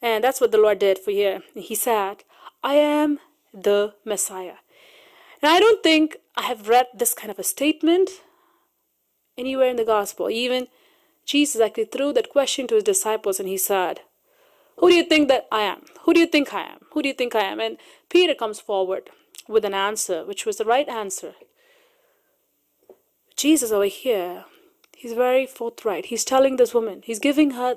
And 0.00 0.24
that's 0.24 0.40
what 0.40 0.52
the 0.52 0.58
Lord 0.58 0.78
did 0.78 0.98
for 0.98 1.10
you. 1.10 1.42
He 1.54 1.74
said, 1.74 2.24
I 2.62 2.74
am 2.74 3.18
the 3.52 3.94
Messiah. 4.04 4.56
And 5.46 5.54
I 5.54 5.60
don't 5.60 5.80
think 5.80 6.16
I 6.36 6.42
have 6.42 6.66
read 6.66 6.88
this 6.92 7.14
kind 7.14 7.30
of 7.30 7.38
a 7.38 7.44
statement 7.44 8.10
anywhere 9.38 9.68
in 9.68 9.76
the 9.76 9.84
gospel. 9.84 10.28
Even 10.28 10.66
Jesus 11.24 11.60
actually 11.60 11.84
threw 11.84 12.12
that 12.14 12.30
question 12.30 12.66
to 12.66 12.74
his 12.74 12.82
disciples 12.82 13.38
and 13.38 13.48
he 13.48 13.56
said, 13.56 14.00
Who 14.78 14.88
do 14.88 14.96
you 14.96 15.04
think 15.04 15.28
that 15.28 15.46
I 15.52 15.60
am? 15.60 15.82
Who 16.00 16.14
do 16.14 16.18
you 16.18 16.26
think 16.26 16.52
I 16.52 16.62
am? 16.62 16.78
Who 16.90 17.00
do 17.00 17.06
you 17.06 17.14
think 17.14 17.36
I 17.36 17.42
am? 17.42 17.60
And 17.60 17.78
Peter 18.08 18.34
comes 18.34 18.58
forward 18.58 19.08
with 19.46 19.64
an 19.64 19.72
answer, 19.72 20.24
which 20.24 20.46
was 20.46 20.56
the 20.56 20.64
right 20.64 20.88
answer. 20.88 21.34
Jesus 23.36 23.70
over 23.70 23.84
here, 23.84 24.46
he's 24.96 25.12
very 25.12 25.46
forthright. 25.46 26.06
He's 26.06 26.24
telling 26.24 26.56
this 26.56 26.74
woman, 26.74 27.02
he's 27.04 27.20
giving 27.20 27.52
her 27.52 27.76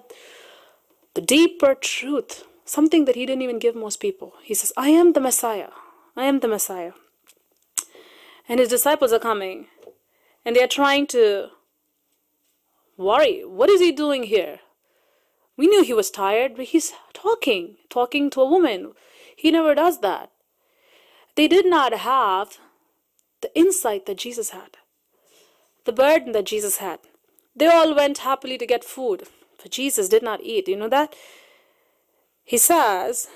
the 1.14 1.22
deeper 1.22 1.76
truth 1.76 2.46
something 2.66 3.06
that 3.06 3.16
he 3.16 3.28
didn't 3.28 3.44
even 3.44 3.60
give 3.60 3.76
most 3.76 4.00
people. 4.00 4.34
He 4.42 4.56
says, 4.56 4.74
I 4.76 4.90
am 4.90 5.14
the 5.14 5.22
Messiah. 5.22 5.70
I 6.18 6.24
am 6.24 6.40
the 6.40 6.48
Messiah. 6.48 6.94
And 8.50 8.60
his 8.60 8.70
disciples 8.70 9.14
are 9.14 9.20
coming 9.20 9.68
and 10.44 10.56
they 10.56 10.64
are 10.64 10.68
trying 10.68 11.06
to 11.08 11.50
worry. 12.98 13.46
What 13.46 13.70
is 13.70 13.80
he 13.80 13.92
doing 13.92 14.24
here? 14.24 14.60
We 15.56 15.68
knew 15.68 15.84
he 15.84 15.94
was 15.94 16.10
tired, 16.10 16.56
but 16.56 16.66
he's 16.66 16.94
talking, 17.14 17.76
talking 17.90 18.30
to 18.32 18.42
a 18.42 18.50
woman. 18.50 18.94
He 19.36 19.52
never 19.52 19.76
does 19.76 20.00
that. 20.00 20.32
They 21.36 21.48
did 21.48 21.66
not 21.66 21.94
have 21.94 22.58
the 23.42 23.56
insight 23.58 24.06
that 24.06 24.18
Jesus 24.18 24.50
had, 24.50 24.78
the 25.86 25.94
burden 25.94 26.32
that 26.32 26.46
Jesus 26.46 26.78
had. 26.78 27.00
They 27.56 27.68
all 27.68 27.96
went 27.96 28.20
happily 28.20 28.58
to 28.58 28.66
get 28.66 28.84
food, 28.84 29.24
but 29.62 29.72
Jesus 29.72 30.10
did 30.10 30.24
not 30.24 30.42
eat. 30.42 30.68
You 30.68 30.78
know 30.78 30.90
that? 30.90 31.14
He 32.44 32.58
says, 32.58 33.28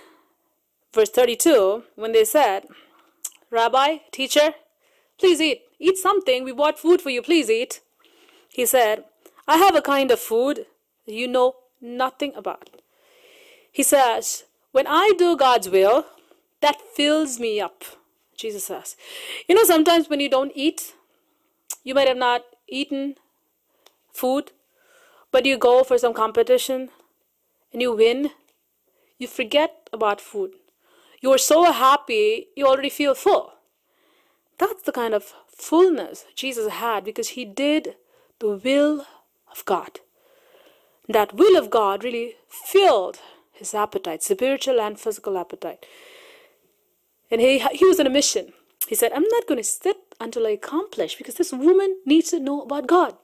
verse 0.94 1.10
32, 1.10 1.84
when 1.96 2.14
they 2.14 2.26
said, 2.26 2.66
Rabbi, 3.52 3.98
teacher, 4.12 4.56
please 5.20 5.42
eat. 5.42 5.62
Eat 5.80 5.98
something. 5.98 6.44
We 6.44 6.52
bought 6.52 6.80
food 6.80 7.02
for 7.02 7.10
you. 7.10 7.22
Please 7.22 7.50
eat. 7.50 7.82
He 8.50 8.66
said, 8.66 9.06
I 9.48 9.58
have 9.58 9.76
a 9.76 9.82
kind 9.82 10.12
of 10.12 10.20
food 10.20 10.66
you 11.06 11.28
know 11.28 11.56
nothing 11.82 12.34
about. 12.36 12.70
He 13.72 13.84
says, 13.84 14.46
When 14.72 14.88
I 14.88 15.14
do 15.18 15.36
God's 15.36 15.70
will, 15.70 16.06
that 16.62 16.82
fills 16.96 17.40
me 17.40 17.60
up. 17.60 17.84
Jesus 18.38 18.66
says. 18.66 18.96
You 19.48 19.56
know, 19.56 19.64
sometimes 19.64 20.10
when 20.10 20.20
you 20.20 20.30
don't 20.30 20.52
eat, 20.56 20.94
you 21.84 21.94
might 21.94 22.08
have 22.08 22.18
not 22.18 22.44
eaten 22.68 23.16
food, 24.12 24.52
but 25.32 25.46
you 25.46 25.58
go 25.58 25.84
for 25.84 25.98
some 25.98 26.14
competition 26.14 26.90
and 27.72 27.82
you 27.82 27.96
win, 27.96 28.32
you 29.18 29.28
forget 29.28 29.90
about 29.92 30.22
food. 30.22 30.52
You 31.22 31.32
are 31.32 31.38
so 31.38 31.72
happy, 31.72 32.48
you 32.56 32.66
already 32.66 32.90
feel 32.90 33.16
full. 33.16 33.53
That's 34.64 34.84
the 34.84 34.94
kind 34.94 35.14
of 35.14 35.34
fullness 35.50 36.24
Jesus 36.36 36.72
had 36.72 37.04
because 37.04 37.30
he 37.30 37.44
did 37.44 37.96
the 38.40 38.52
will 38.64 39.06
of 39.52 39.66
God. 39.66 40.00
That 41.10 41.34
will 41.34 41.58
of 41.58 41.70
God 41.70 42.06
really 42.06 42.36
filled 42.48 43.20
his 43.52 43.74
appetite, 43.74 44.24
spiritual 44.24 44.80
and 44.80 44.98
physical 44.98 45.38
appetite. 45.38 45.86
And 47.30 47.42
he, 47.42 47.60
he 47.60 47.84
was 47.84 48.00
on 48.00 48.08
a 48.08 48.10
mission. 48.10 48.54
He 48.88 48.96
said, 48.96 49.12
I'm 49.12 49.28
not 49.32 49.48
going 49.48 49.58
to 49.58 49.66
sit 49.66 49.98
until 50.22 50.48
I 50.48 50.52
accomplish 50.52 51.18
because 51.18 51.36
this 51.36 51.52
woman 51.52 51.98
needs 52.06 52.30
to 52.30 52.40
know 52.40 52.62
about 52.62 52.88
God. 52.88 53.18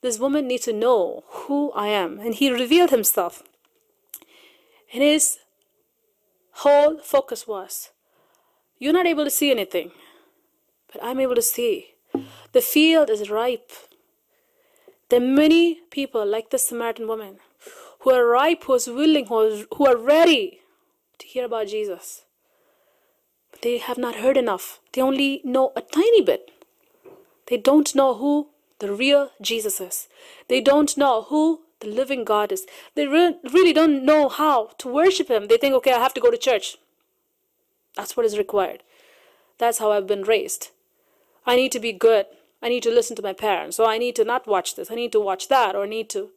This 0.00 0.18
woman 0.18 0.48
needs 0.48 0.64
to 0.64 0.72
know 0.72 1.22
who 1.28 1.70
I 1.76 1.88
am. 1.88 2.18
And 2.18 2.34
he 2.34 2.50
revealed 2.50 2.90
himself. 2.90 3.44
And 4.92 5.00
his 5.00 5.38
whole 6.54 6.98
focus 6.98 7.46
was, 7.46 7.90
You're 8.80 8.92
not 8.92 9.06
able 9.06 9.22
to 9.22 9.30
see 9.30 9.52
anything, 9.52 9.92
but 10.92 11.02
I'm 11.02 11.20
able 11.20 11.34
to 11.34 11.42
see. 11.42 11.94
The 12.52 12.60
field 12.60 13.10
is 13.10 13.30
ripe. 13.30 13.72
There 15.08 15.20
are 15.20 15.24
many 15.24 15.80
people 15.90 16.24
like 16.24 16.50
the 16.50 16.58
Samaritan 16.58 17.08
woman 17.08 17.38
who 18.00 18.10
are 18.10 18.26
ripe, 18.26 18.64
who 18.64 18.74
are 18.74 18.94
willing, 18.94 19.26
who 19.26 19.34
are, 19.36 19.64
who 19.76 19.86
are 19.86 19.96
ready 19.96 20.60
to 21.18 21.26
hear 21.26 21.44
about 21.44 21.68
Jesus. 21.68 22.22
But 23.50 23.62
they 23.62 23.78
have 23.78 23.98
not 23.98 24.16
heard 24.16 24.36
enough. 24.36 24.80
They 24.92 25.02
only 25.02 25.40
know 25.44 25.72
a 25.76 25.80
tiny 25.80 26.22
bit. 26.22 26.50
They 27.46 27.56
don't 27.56 27.94
know 27.94 28.14
who 28.14 28.48
the 28.78 28.92
real 28.92 29.30
Jesus 29.40 29.80
is. 29.80 30.08
They 30.48 30.60
don't 30.60 30.96
know 30.96 31.22
who 31.22 31.60
the 31.80 31.88
living 31.88 32.24
God 32.24 32.52
is. 32.52 32.66
They 32.94 33.06
re- 33.06 33.36
really 33.52 33.72
don't 33.72 34.04
know 34.04 34.28
how 34.28 34.70
to 34.78 34.88
worship 34.88 35.28
Him. 35.28 35.46
They 35.46 35.56
think, 35.56 35.74
okay, 35.74 35.92
I 35.92 35.98
have 35.98 36.14
to 36.14 36.20
go 36.20 36.30
to 36.30 36.36
church. 36.36 36.76
That's 37.96 38.16
what 38.16 38.26
is 38.26 38.38
required. 38.38 38.82
That's 39.58 39.78
how 39.78 39.92
I've 39.92 40.06
been 40.06 40.22
raised. 40.22 40.70
I 41.46 41.56
need 41.56 41.72
to 41.72 41.80
be 41.80 41.92
good. 41.92 42.26
I 42.62 42.68
need 42.68 42.82
to 42.84 42.90
listen 42.90 43.16
to 43.16 43.22
my 43.22 43.32
parents. 43.32 43.76
So 43.76 43.86
I 43.86 43.98
need 43.98 44.16
to 44.16 44.24
not 44.24 44.46
watch 44.46 44.76
this. 44.76 44.90
I 44.90 44.94
need 44.94 45.12
to 45.12 45.20
watch 45.20 45.48
that. 45.48 45.74
Or 45.74 45.86
need 45.86 46.08
to 46.10 46.30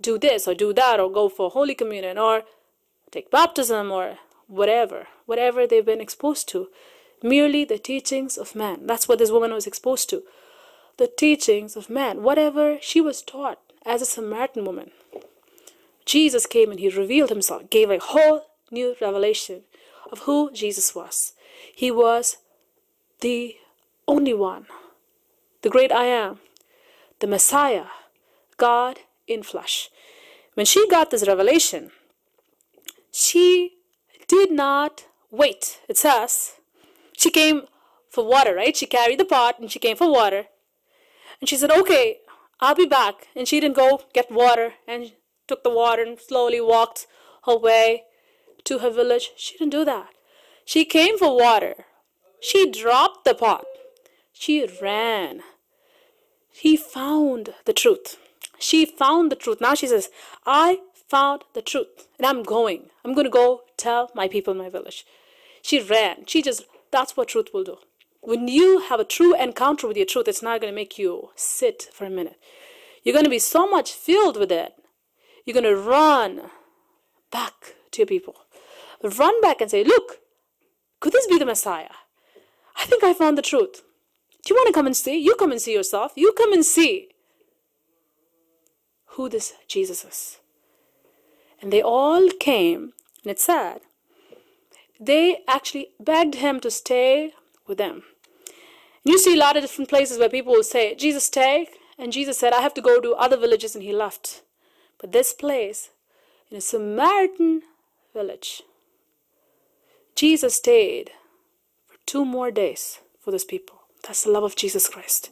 do 0.00 0.18
this 0.18 0.46
or 0.46 0.54
do 0.54 0.72
that 0.74 1.00
or 1.00 1.10
go 1.10 1.28
for 1.28 1.50
Holy 1.50 1.74
Communion 1.74 2.18
or 2.18 2.42
take 3.10 3.30
baptism 3.30 3.90
or 3.90 4.18
whatever. 4.46 5.08
Whatever 5.24 5.66
they've 5.66 5.84
been 5.84 6.00
exposed 6.00 6.48
to. 6.50 6.68
Merely 7.22 7.64
the 7.64 7.78
teachings 7.78 8.36
of 8.36 8.54
man. 8.54 8.86
That's 8.86 9.08
what 9.08 9.18
this 9.18 9.30
woman 9.30 9.54
was 9.54 9.66
exposed 9.66 10.10
to. 10.10 10.22
The 10.98 11.06
teachings 11.06 11.76
of 11.76 11.88
man. 11.88 12.22
Whatever 12.22 12.78
she 12.80 13.00
was 13.00 13.22
taught 13.22 13.58
as 13.86 14.02
a 14.02 14.06
Samaritan 14.06 14.64
woman. 14.64 14.90
Jesus 16.04 16.46
came 16.46 16.70
and 16.70 16.78
he 16.78 16.88
revealed 16.88 17.30
himself, 17.30 17.68
gave 17.68 17.90
a 17.90 17.98
whole 17.98 18.46
new 18.70 18.94
revelation 19.00 19.62
of 20.10 20.20
who 20.20 20.50
Jesus 20.52 20.94
was. 20.94 21.32
He 21.74 21.90
was 21.90 22.38
the 23.20 23.56
only 24.08 24.34
one, 24.34 24.66
the 25.62 25.70
great 25.70 25.92
I 25.92 26.04
am, 26.04 26.38
the 27.20 27.26
Messiah, 27.26 27.86
God 28.56 29.00
in 29.26 29.42
flesh. 29.42 29.90
When 30.54 30.66
she 30.66 30.88
got 30.88 31.10
this 31.10 31.26
revelation, 31.26 31.90
she 33.12 33.72
did 34.28 34.50
not 34.50 35.06
wait. 35.30 35.80
It 35.88 35.96
says 35.96 36.54
she 37.16 37.30
came 37.30 37.62
for 38.10 38.24
water, 38.24 38.54
right? 38.54 38.76
She 38.76 38.86
carried 38.86 39.18
the 39.18 39.24
pot 39.24 39.58
and 39.58 39.70
she 39.70 39.78
came 39.78 39.96
for 39.96 40.10
water. 40.10 40.44
And 41.40 41.48
she 41.48 41.56
said, 41.56 41.70
Okay, 41.70 42.18
I'll 42.60 42.74
be 42.74 42.86
back. 42.86 43.28
And 43.34 43.46
she 43.46 43.60
didn't 43.60 43.76
go 43.76 44.02
get 44.14 44.30
water 44.30 44.74
and 44.88 45.12
took 45.46 45.62
the 45.62 45.70
water 45.70 46.02
and 46.02 46.18
slowly 46.18 46.60
walked 46.60 47.06
her 47.44 47.56
way 47.56 48.04
to 48.64 48.78
her 48.78 48.90
village. 48.90 49.32
She 49.36 49.58
didn't 49.58 49.72
do 49.72 49.84
that. 49.84 50.08
She 50.64 50.84
came 50.84 51.18
for 51.18 51.36
water. 51.36 51.84
She 52.40 52.70
dropped 52.70 53.24
the 53.24 53.34
pot. 53.34 53.66
She 54.38 54.68
ran. 54.82 55.40
He 56.52 56.76
found 56.76 57.54
the 57.64 57.72
truth. 57.72 58.18
She 58.58 58.84
found 58.84 59.32
the 59.32 59.36
truth. 59.36 59.60
Now 59.60 59.74
she 59.74 59.86
says, 59.86 60.10
I 60.44 60.80
found 61.08 61.44
the 61.54 61.62
truth 61.62 62.06
and 62.18 62.26
I'm 62.26 62.42
going. 62.42 62.90
I'm 63.04 63.14
going 63.14 63.24
to 63.24 63.30
go 63.30 63.62
tell 63.78 64.10
my 64.14 64.28
people 64.28 64.52
in 64.52 64.58
my 64.58 64.68
village. 64.68 65.06
She 65.62 65.80
ran. 65.80 66.26
She 66.26 66.42
just, 66.42 66.64
that's 66.92 67.16
what 67.16 67.28
truth 67.28 67.48
will 67.54 67.64
do. 67.64 67.78
When 68.20 68.46
you 68.46 68.80
have 68.80 69.00
a 69.00 69.04
true 69.04 69.34
encounter 69.34 69.88
with 69.88 69.96
your 69.96 70.06
truth, 70.06 70.28
it's 70.28 70.42
not 70.42 70.60
going 70.60 70.70
to 70.70 70.76
make 70.76 70.98
you 70.98 71.30
sit 71.34 71.88
for 71.92 72.04
a 72.04 72.10
minute. 72.10 72.38
You're 73.02 73.14
going 73.14 73.24
to 73.24 73.30
be 73.30 73.38
so 73.38 73.68
much 73.68 73.92
filled 73.92 74.36
with 74.36 74.52
it. 74.52 74.74
You're 75.44 75.60
going 75.60 75.74
to 75.74 75.80
run 75.80 76.50
back 77.30 77.74
to 77.92 78.02
your 78.02 78.06
people. 78.06 78.36
Run 79.02 79.40
back 79.40 79.60
and 79.60 79.70
say, 79.70 79.84
Look, 79.84 80.18
could 81.00 81.12
this 81.12 81.26
be 81.26 81.38
the 81.38 81.46
Messiah? 81.46 81.94
I 82.76 82.84
think 82.84 83.04
I 83.04 83.12
found 83.12 83.38
the 83.38 83.42
truth. 83.42 83.82
Do 84.46 84.54
you 84.54 84.60
want 84.60 84.68
to 84.68 84.72
come 84.72 84.86
and 84.86 84.96
see? 84.96 85.18
You 85.18 85.34
come 85.34 85.50
and 85.50 85.60
see 85.60 85.72
yourself. 85.72 86.12
You 86.14 86.32
come 86.32 86.52
and 86.52 86.64
see 86.64 87.08
who 89.06 89.28
this 89.28 89.54
Jesus 89.66 90.04
is. 90.04 90.38
And 91.60 91.72
they 91.72 91.82
all 91.82 92.28
came, 92.38 92.92
and 93.24 93.32
it 93.32 93.40
said, 93.40 93.80
they 95.00 95.38
actually 95.48 95.88
begged 95.98 96.36
him 96.36 96.60
to 96.60 96.70
stay 96.70 97.32
with 97.66 97.78
them. 97.78 98.04
You 99.02 99.18
see 99.18 99.34
a 99.34 99.38
lot 99.38 99.56
of 99.56 99.64
different 99.64 99.90
places 99.90 100.16
where 100.16 100.28
people 100.28 100.52
will 100.52 100.62
say, 100.62 100.94
Jesus, 100.94 101.24
stay. 101.24 101.68
And 101.98 102.12
Jesus 102.12 102.38
said, 102.38 102.52
I 102.52 102.60
have 102.60 102.74
to 102.74 102.80
go 102.80 103.00
to 103.00 103.14
other 103.14 103.36
villages, 103.36 103.74
and 103.74 103.82
he 103.82 103.92
left. 103.92 104.42
But 105.00 105.10
this 105.10 105.32
place, 105.32 105.90
in 106.52 106.56
a 106.56 106.60
Samaritan 106.60 107.62
village, 108.14 108.62
Jesus 110.14 110.54
stayed 110.54 111.10
for 111.88 111.98
two 112.06 112.24
more 112.24 112.52
days 112.52 113.00
for 113.18 113.32
those 113.32 113.44
people. 113.44 113.75
That's 114.06 114.24
the 114.24 114.30
love 114.30 114.44
of 114.44 114.56
Jesus 114.56 114.88
Christ. 114.88 115.30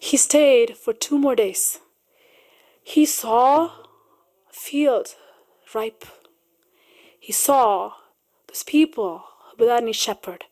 He 0.00 0.16
stayed 0.16 0.76
for 0.76 0.92
two 0.92 1.18
more 1.18 1.34
days. 1.34 1.80
He 2.82 3.04
saw 3.06 3.66
a 3.66 4.52
field 4.52 5.14
ripe. 5.74 6.04
He 7.18 7.32
saw 7.32 7.92
those 8.48 8.62
people 8.62 9.24
without 9.58 9.82
any 9.82 9.92
shepherd. 9.92 10.44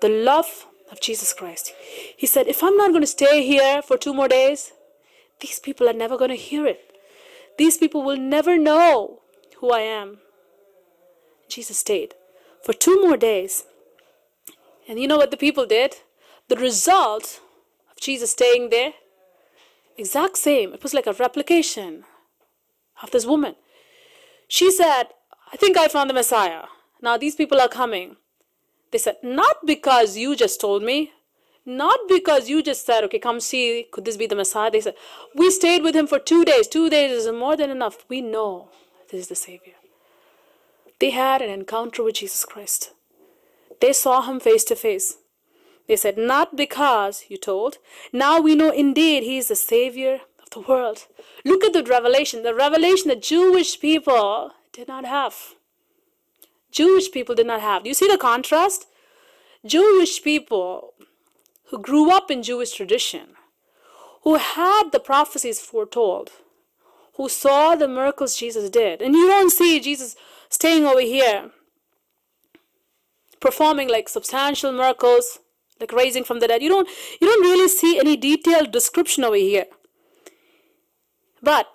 The 0.00 0.08
love 0.08 0.66
of 0.90 1.00
Jesus 1.00 1.32
Christ. 1.32 1.72
He 2.16 2.26
said, 2.26 2.46
If 2.46 2.62
I'm 2.62 2.76
not 2.76 2.90
going 2.90 3.02
to 3.02 3.06
stay 3.06 3.42
here 3.42 3.82
for 3.82 3.96
two 3.96 4.14
more 4.14 4.28
days, 4.28 4.72
these 5.40 5.58
people 5.58 5.88
are 5.88 5.94
never 5.94 6.16
going 6.16 6.30
to 6.30 6.36
hear 6.36 6.66
it. 6.66 6.92
These 7.56 7.78
people 7.78 8.02
will 8.02 8.16
never 8.16 8.56
know 8.56 9.20
who 9.58 9.70
I 9.70 9.80
am. 9.80 10.18
Jesus 11.48 11.78
stayed 11.78 12.14
for 12.62 12.72
two 12.72 13.00
more 13.02 13.16
days. 13.16 13.64
And 14.88 14.98
you 14.98 15.08
know 15.08 15.16
what 15.16 15.30
the 15.30 15.36
people 15.36 15.66
did? 15.66 15.96
The 16.48 16.56
result 16.56 17.40
of 17.90 18.00
Jesus 18.00 18.32
staying 18.32 18.70
there, 18.70 18.94
exact 19.96 20.38
same. 20.38 20.72
It 20.72 20.82
was 20.82 20.94
like 20.94 21.06
a 21.06 21.12
replication 21.12 22.04
of 23.02 23.10
this 23.10 23.26
woman. 23.26 23.54
She 24.48 24.70
said, 24.70 25.04
I 25.52 25.56
think 25.56 25.76
I 25.76 25.88
found 25.88 26.08
the 26.08 26.14
Messiah. 26.14 26.64
Now 27.02 27.16
these 27.16 27.34
people 27.34 27.60
are 27.60 27.68
coming. 27.68 28.16
They 28.90 28.98
said, 28.98 29.16
Not 29.22 29.66
because 29.66 30.16
you 30.16 30.34
just 30.34 30.60
told 30.60 30.82
me, 30.82 31.12
not 31.66 32.00
because 32.08 32.48
you 32.48 32.62
just 32.62 32.86
said, 32.86 33.04
Okay, 33.04 33.18
come 33.18 33.40
see, 33.40 33.86
could 33.92 34.06
this 34.06 34.16
be 34.16 34.26
the 34.26 34.34
Messiah? 34.34 34.70
They 34.70 34.80
said, 34.80 34.94
We 35.34 35.50
stayed 35.50 35.82
with 35.82 35.94
him 35.94 36.06
for 36.06 36.18
two 36.18 36.44
days. 36.44 36.66
Two 36.66 36.88
days 36.88 37.10
is 37.10 37.32
more 37.32 37.56
than 37.56 37.70
enough. 37.70 38.06
We 38.08 38.22
know 38.22 38.70
this 39.10 39.22
is 39.22 39.28
the 39.28 39.34
Savior. 39.34 39.74
They 40.98 41.10
had 41.10 41.42
an 41.42 41.50
encounter 41.50 42.02
with 42.02 42.16
Jesus 42.16 42.44
Christ. 42.44 42.92
They 43.80 43.92
saw 43.92 44.22
him 44.22 44.40
face 44.40 44.64
to 44.64 44.74
face. 44.74 45.18
They 45.88 45.96
said, 45.96 46.16
Not 46.18 46.54
because 46.54 47.24
you 47.28 47.38
told. 47.38 47.78
Now 48.12 48.40
we 48.40 48.54
know 48.54 48.70
indeed 48.70 49.22
he 49.22 49.38
is 49.38 49.48
the 49.48 49.56
Savior 49.56 50.20
of 50.40 50.50
the 50.50 50.60
world. 50.60 51.06
Look 51.44 51.64
at 51.64 51.72
the 51.72 51.82
revelation, 51.82 52.42
the 52.42 52.54
revelation 52.54 53.08
that 53.08 53.22
Jewish 53.22 53.80
people 53.80 54.52
did 54.72 54.86
not 54.86 55.04
have. 55.04 55.54
Jewish 56.70 57.10
people 57.10 57.34
did 57.34 57.46
not 57.46 57.62
have. 57.62 57.82
Do 57.82 57.88
you 57.88 57.94
see 57.94 58.06
the 58.06 58.18
contrast? 58.18 58.86
Jewish 59.64 60.22
people 60.22 60.94
who 61.70 61.78
grew 61.78 62.10
up 62.10 62.30
in 62.30 62.42
Jewish 62.42 62.72
tradition, 62.72 63.30
who 64.22 64.36
had 64.36 64.90
the 64.92 65.00
prophecies 65.00 65.60
foretold, 65.60 66.30
who 67.16 67.28
saw 67.28 67.74
the 67.74 67.88
miracles 67.88 68.36
Jesus 68.36 68.70
did. 68.70 69.02
And 69.02 69.14
you 69.14 69.26
don't 69.26 69.50
see 69.50 69.80
Jesus 69.80 70.16
staying 70.50 70.84
over 70.84 71.00
here 71.00 71.50
performing 73.40 73.88
like 73.88 74.08
substantial 74.08 74.72
miracles, 74.72 75.38
like 75.80 75.92
raising 75.92 76.24
from 76.24 76.40
the 76.40 76.48
dead. 76.48 76.62
You 76.62 76.68
don't 76.68 76.88
you 77.20 77.26
don't 77.26 77.42
really 77.42 77.68
see 77.68 77.98
any 77.98 78.16
detailed 78.16 78.72
description 78.72 79.24
over 79.24 79.36
here. 79.36 79.66
But 81.42 81.68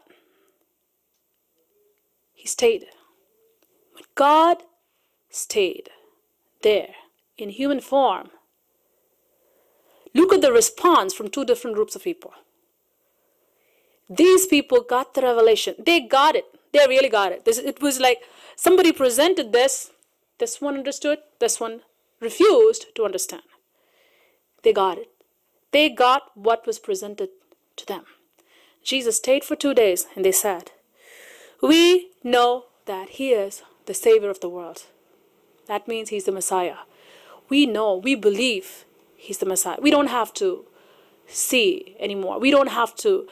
he 2.34 2.48
stayed. 2.48 2.86
But 3.96 4.06
God 4.16 4.58
stayed 5.30 5.90
there 6.62 6.90
in 7.38 7.50
human 7.50 7.80
form. 7.80 8.30
Look 10.14 10.34
at 10.34 10.42
the 10.42 10.52
response 10.52 11.14
from 11.14 11.30
two 11.30 11.46
different 11.46 11.76
groups 11.76 11.96
of 11.96 12.04
people. 12.04 12.34
These 14.10 14.46
people 14.48 14.82
got 14.82 15.14
the 15.14 15.22
revelation. 15.22 15.76
They 15.84 16.02
got 16.02 16.36
it. 16.36 16.46
They 16.72 16.86
really 16.88 17.10
got 17.10 17.32
it. 17.32 17.46
This, 17.46 17.58
it 17.58 17.82
was 17.82 18.00
like 18.00 18.20
somebody 18.56 18.92
presented 18.92 19.52
this. 19.52 19.92
This 20.40 20.60
one 20.62 20.76
understood. 20.76 21.20
This 21.40 21.60
one 21.60 21.82
refused 22.20 22.88
to 22.96 23.06
understand. 23.06 23.44
They 24.64 24.74
got 24.74 24.98
it. 24.98 25.10
They 25.72 25.90
got 25.90 26.32
what 26.36 26.66
was 26.66 26.80
presented 26.80 27.30
to 27.76 27.86
them. 27.86 28.06
Jesus 28.84 29.18
stayed 29.18 29.44
for 29.44 29.56
two 29.56 29.74
days 29.74 30.08
and 30.16 30.26
they 30.26 30.32
said, 30.32 30.72
We 31.62 32.12
know 32.24 32.66
that 32.86 33.10
He 33.10 33.30
is 33.32 33.64
the 33.86 33.94
Savior 33.94 34.30
of 34.30 34.40
the 34.40 34.50
world. 34.50 34.84
That 35.68 35.88
means 35.88 36.10
He's 36.10 36.26
the 36.26 36.32
Messiah. 36.32 36.78
We 37.50 37.66
know, 37.66 37.96
we 37.96 38.16
believe 38.16 38.86
He's 39.16 39.38
the 39.38 39.46
Messiah. 39.46 39.78
We 39.82 39.92
don't 39.92 40.08
have 40.08 40.34
to 40.36 40.66
see 41.28 41.96
anymore. 42.00 42.40
We 42.40 42.52
don't 42.52 42.70
have 42.70 42.96
to 42.98 43.28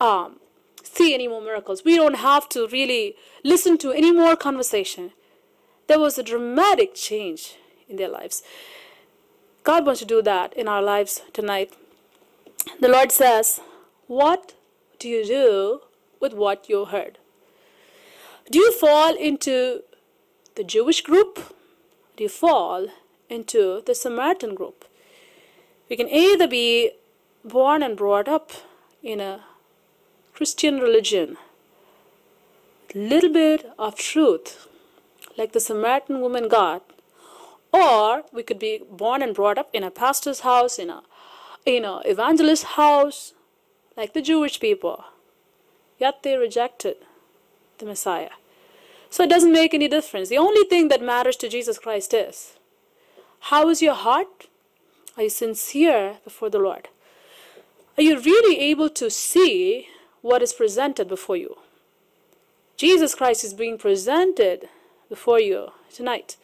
um, 0.00 0.40
see 0.82 1.14
any 1.14 1.28
more 1.28 1.42
miracles. 1.42 1.84
We 1.84 1.96
don't 1.96 2.16
have 2.16 2.48
to 2.50 2.66
really 2.68 3.14
listen 3.42 3.78
to 3.78 3.92
any 3.92 4.12
more 4.12 4.36
conversation. 4.36 5.12
There 5.86 6.00
was 6.00 6.18
a 6.18 6.22
dramatic 6.22 6.94
change 6.94 7.56
in 7.88 7.96
their 7.96 8.08
lives. 8.08 8.42
God 9.64 9.86
wants 9.86 10.00
to 10.00 10.06
do 10.06 10.20
that 10.20 10.52
in 10.52 10.68
our 10.68 10.82
lives 10.82 11.22
tonight. 11.32 11.72
The 12.80 12.88
Lord 12.88 13.10
says, 13.10 13.60
What 14.06 14.52
do 14.98 15.08
you 15.08 15.24
do 15.24 15.80
with 16.20 16.34
what 16.34 16.68
you 16.68 16.84
heard? 16.84 17.16
Do 18.50 18.58
you 18.58 18.72
fall 18.72 19.14
into 19.16 19.82
the 20.54 20.64
Jewish 20.64 21.00
group? 21.00 21.54
Do 22.16 22.24
you 22.24 22.28
fall 22.28 22.88
into 23.30 23.82
the 23.86 23.94
Samaritan 23.94 24.54
group? 24.54 24.84
We 25.88 25.96
can 25.96 26.10
either 26.10 26.46
be 26.46 26.92
born 27.42 27.82
and 27.82 27.96
brought 27.96 28.28
up 28.28 28.52
in 29.02 29.18
a 29.18 29.44
Christian 30.34 30.78
religion, 30.78 31.38
little 32.94 33.32
bit 33.32 33.70
of 33.78 33.96
truth, 33.96 34.68
like 35.38 35.52
the 35.52 35.60
Samaritan 35.60 36.20
woman 36.20 36.48
got, 36.48 36.82
or 37.74 38.24
we 38.32 38.42
could 38.42 38.58
be 38.58 38.80
born 38.90 39.22
and 39.22 39.34
brought 39.34 39.58
up 39.58 39.70
in 39.72 39.82
a 39.82 39.90
pastor's 39.90 40.40
house, 40.40 40.78
in 40.78 40.90
a 40.90 41.02
in 41.66 41.84
a 41.84 42.00
evangelist's 42.14 42.76
house, 42.80 43.32
like 43.96 44.12
the 44.12 44.22
Jewish 44.30 44.60
people. 44.60 45.04
Yet 45.98 46.22
they 46.22 46.36
rejected 46.36 46.96
the 47.78 47.86
Messiah. 47.86 48.34
So 49.10 49.22
it 49.22 49.30
doesn't 49.30 49.52
make 49.60 49.74
any 49.74 49.88
difference. 49.88 50.28
The 50.28 50.44
only 50.46 50.64
thing 50.64 50.88
that 50.88 51.10
matters 51.12 51.36
to 51.36 51.48
Jesus 51.48 51.78
Christ 51.78 52.14
is 52.14 52.56
how 53.50 53.68
is 53.68 53.82
your 53.82 53.94
heart? 53.94 54.48
Are 55.16 55.24
you 55.24 55.30
sincere 55.30 56.16
before 56.24 56.50
the 56.50 56.58
Lord? 56.58 56.88
Are 57.96 58.02
you 58.02 58.20
really 58.20 58.58
able 58.70 58.90
to 58.90 59.08
see 59.08 59.88
what 60.24 60.42
is 60.42 60.54
presented 60.54 61.06
before 61.06 61.36
you. 61.36 61.58
Jesus 62.78 63.14
Christ 63.14 63.44
is 63.44 63.52
being 63.52 63.76
presented 63.76 64.70
before 65.10 65.38
you 65.38 65.72
tonight. 65.92 66.38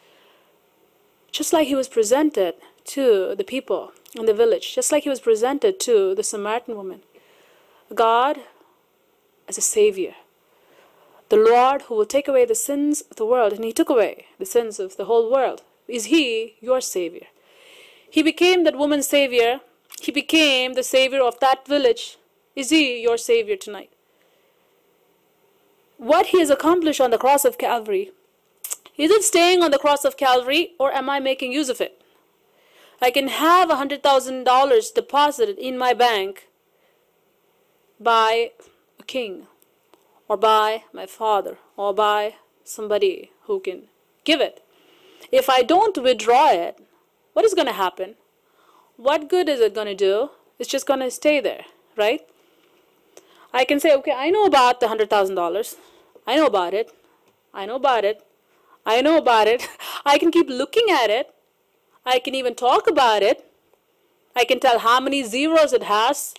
Just 1.31 1.53
like 1.53 1.67
he 1.67 1.75
was 1.75 1.87
presented 1.87 2.55
to 2.85 3.35
the 3.35 3.43
people 3.43 3.91
in 4.15 4.25
the 4.25 4.33
village, 4.33 4.75
just 4.75 4.91
like 4.91 5.03
he 5.03 5.09
was 5.09 5.21
presented 5.21 5.79
to 5.81 6.13
the 6.15 6.23
Samaritan 6.23 6.75
woman. 6.75 7.01
God 7.93 8.39
as 9.47 9.57
a 9.57 9.61
Savior. 9.61 10.15
The 11.29 11.37
Lord 11.37 11.83
who 11.83 11.95
will 11.95 12.05
take 12.05 12.27
away 12.27 12.45
the 12.45 12.55
sins 12.55 13.01
of 13.09 13.15
the 13.15 13.25
world, 13.25 13.53
and 13.53 13.63
He 13.63 13.71
took 13.71 13.89
away 13.89 14.25
the 14.37 14.45
sins 14.45 14.79
of 14.79 14.97
the 14.97 15.05
whole 15.05 15.31
world. 15.31 15.63
Is 15.87 16.05
He 16.05 16.55
your 16.59 16.81
Savior? 16.81 17.27
He 18.09 18.21
became 18.21 18.65
that 18.65 18.77
woman's 18.77 19.07
Savior. 19.07 19.61
He 20.01 20.11
became 20.11 20.73
the 20.73 20.83
Savior 20.83 21.21
of 21.21 21.39
that 21.39 21.65
village 21.65 22.17
is 22.55 22.69
He 22.69 23.01
your 23.01 23.17
Savior 23.17 23.55
tonight? 23.55 23.91
What 25.97 26.27
He 26.27 26.39
has 26.39 26.49
accomplished 26.49 26.99
on 26.99 27.11
the 27.11 27.17
cross 27.17 27.45
of 27.45 27.57
Calvary, 27.57 28.11
is 28.97 29.11
it 29.11 29.23
staying 29.23 29.63
on 29.63 29.71
the 29.71 29.79
cross 29.79 30.05
of 30.05 30.17
Calvary 30.17 30.73
or 30.79 30.91
am 30.93 31.09
I 31.09 31.19
making 31.19 31.51
use 31.51 31.69
of 31.69 31.81
it? 31.81 32.01
I 33.01 33.09
can 33.09 33.29
have 33.29 33.69
a 33.69 33.75
$100,000 33.75 34.93
deposited 34.93 35.57
in 35.57 35.77
my 35.77 35.93
bank 35.93 36.47
by 37.99 38.51
a 38.99 39.03
king 39.03 39.47
or 40.27 40.37
by 40.37 40.83
my 40.93 41.05
father 41.05 41.57
or 41.75 41.93
by 41.93 42.35
somebody 42.63 43.31
who 43.43 43.59
can 43.59 43.83
give 44.23 44.39
it. 44.39 44.63
If 45.31 45.49
I 45.49 45.63
don't 45.63 45.97
withdraw 45.97 46.51
it, 46.51 46.79
what 47.33 47.45
is 47.45 47.53
going 47.53 47.67
to 47.67 47.73
happen? 47.73 48.15
What 48.97 49.29
good 49.29 49.49
is 49.49 49.59
it 49.59 49.73
going 49.73 49.87
to 49.87 49.95
do? 49.95 50.29
It's 50.59 50.69
just 50.69 50.85
going 50.85 50.99
to 50.99 51.09
stay 51.09 51.39
there, 51.39 51.65
right? 51.97 52.21
I 53.53 53.65
can 53.65 53.79
say, 53.79 53.95
okay, 53.95 54.13
I 54.15 54.29
know 54.29 54.45
about 54.45 54.79
the 54.79 54.87
$100,000. 54.87 55.75
I 56.27 56.35
know 56.35 56.45
about 56.45 56.73
it. 56.73 56.93
I 57.53 57.65
know 57.65 57.75
about 57.75 58.05
it. 58.05 58.23
I 58.85 59.01
know 59.01 59.17
about 59.17 59.47
it. 59.47 59.67
I 60.05 60.17
can 60.17 60.31
keep 60.31 60.49
looking 60.49 60.87
at 60.89 61.09
it. 61.09 61.33
I 62.05 62.19
can 62.19 62.35
even 62.35 62.55
talk 62.55 62.87
about 62.87 63.21
it. 63.21 63.45
I 64.35 64.45
can 64.45 64.59
tell 64.59 64.79
how 64.79 64.99
many 64.99 65.23
zeros 65.23 65.73
it 65.73 65.83
has. 65.83 66.33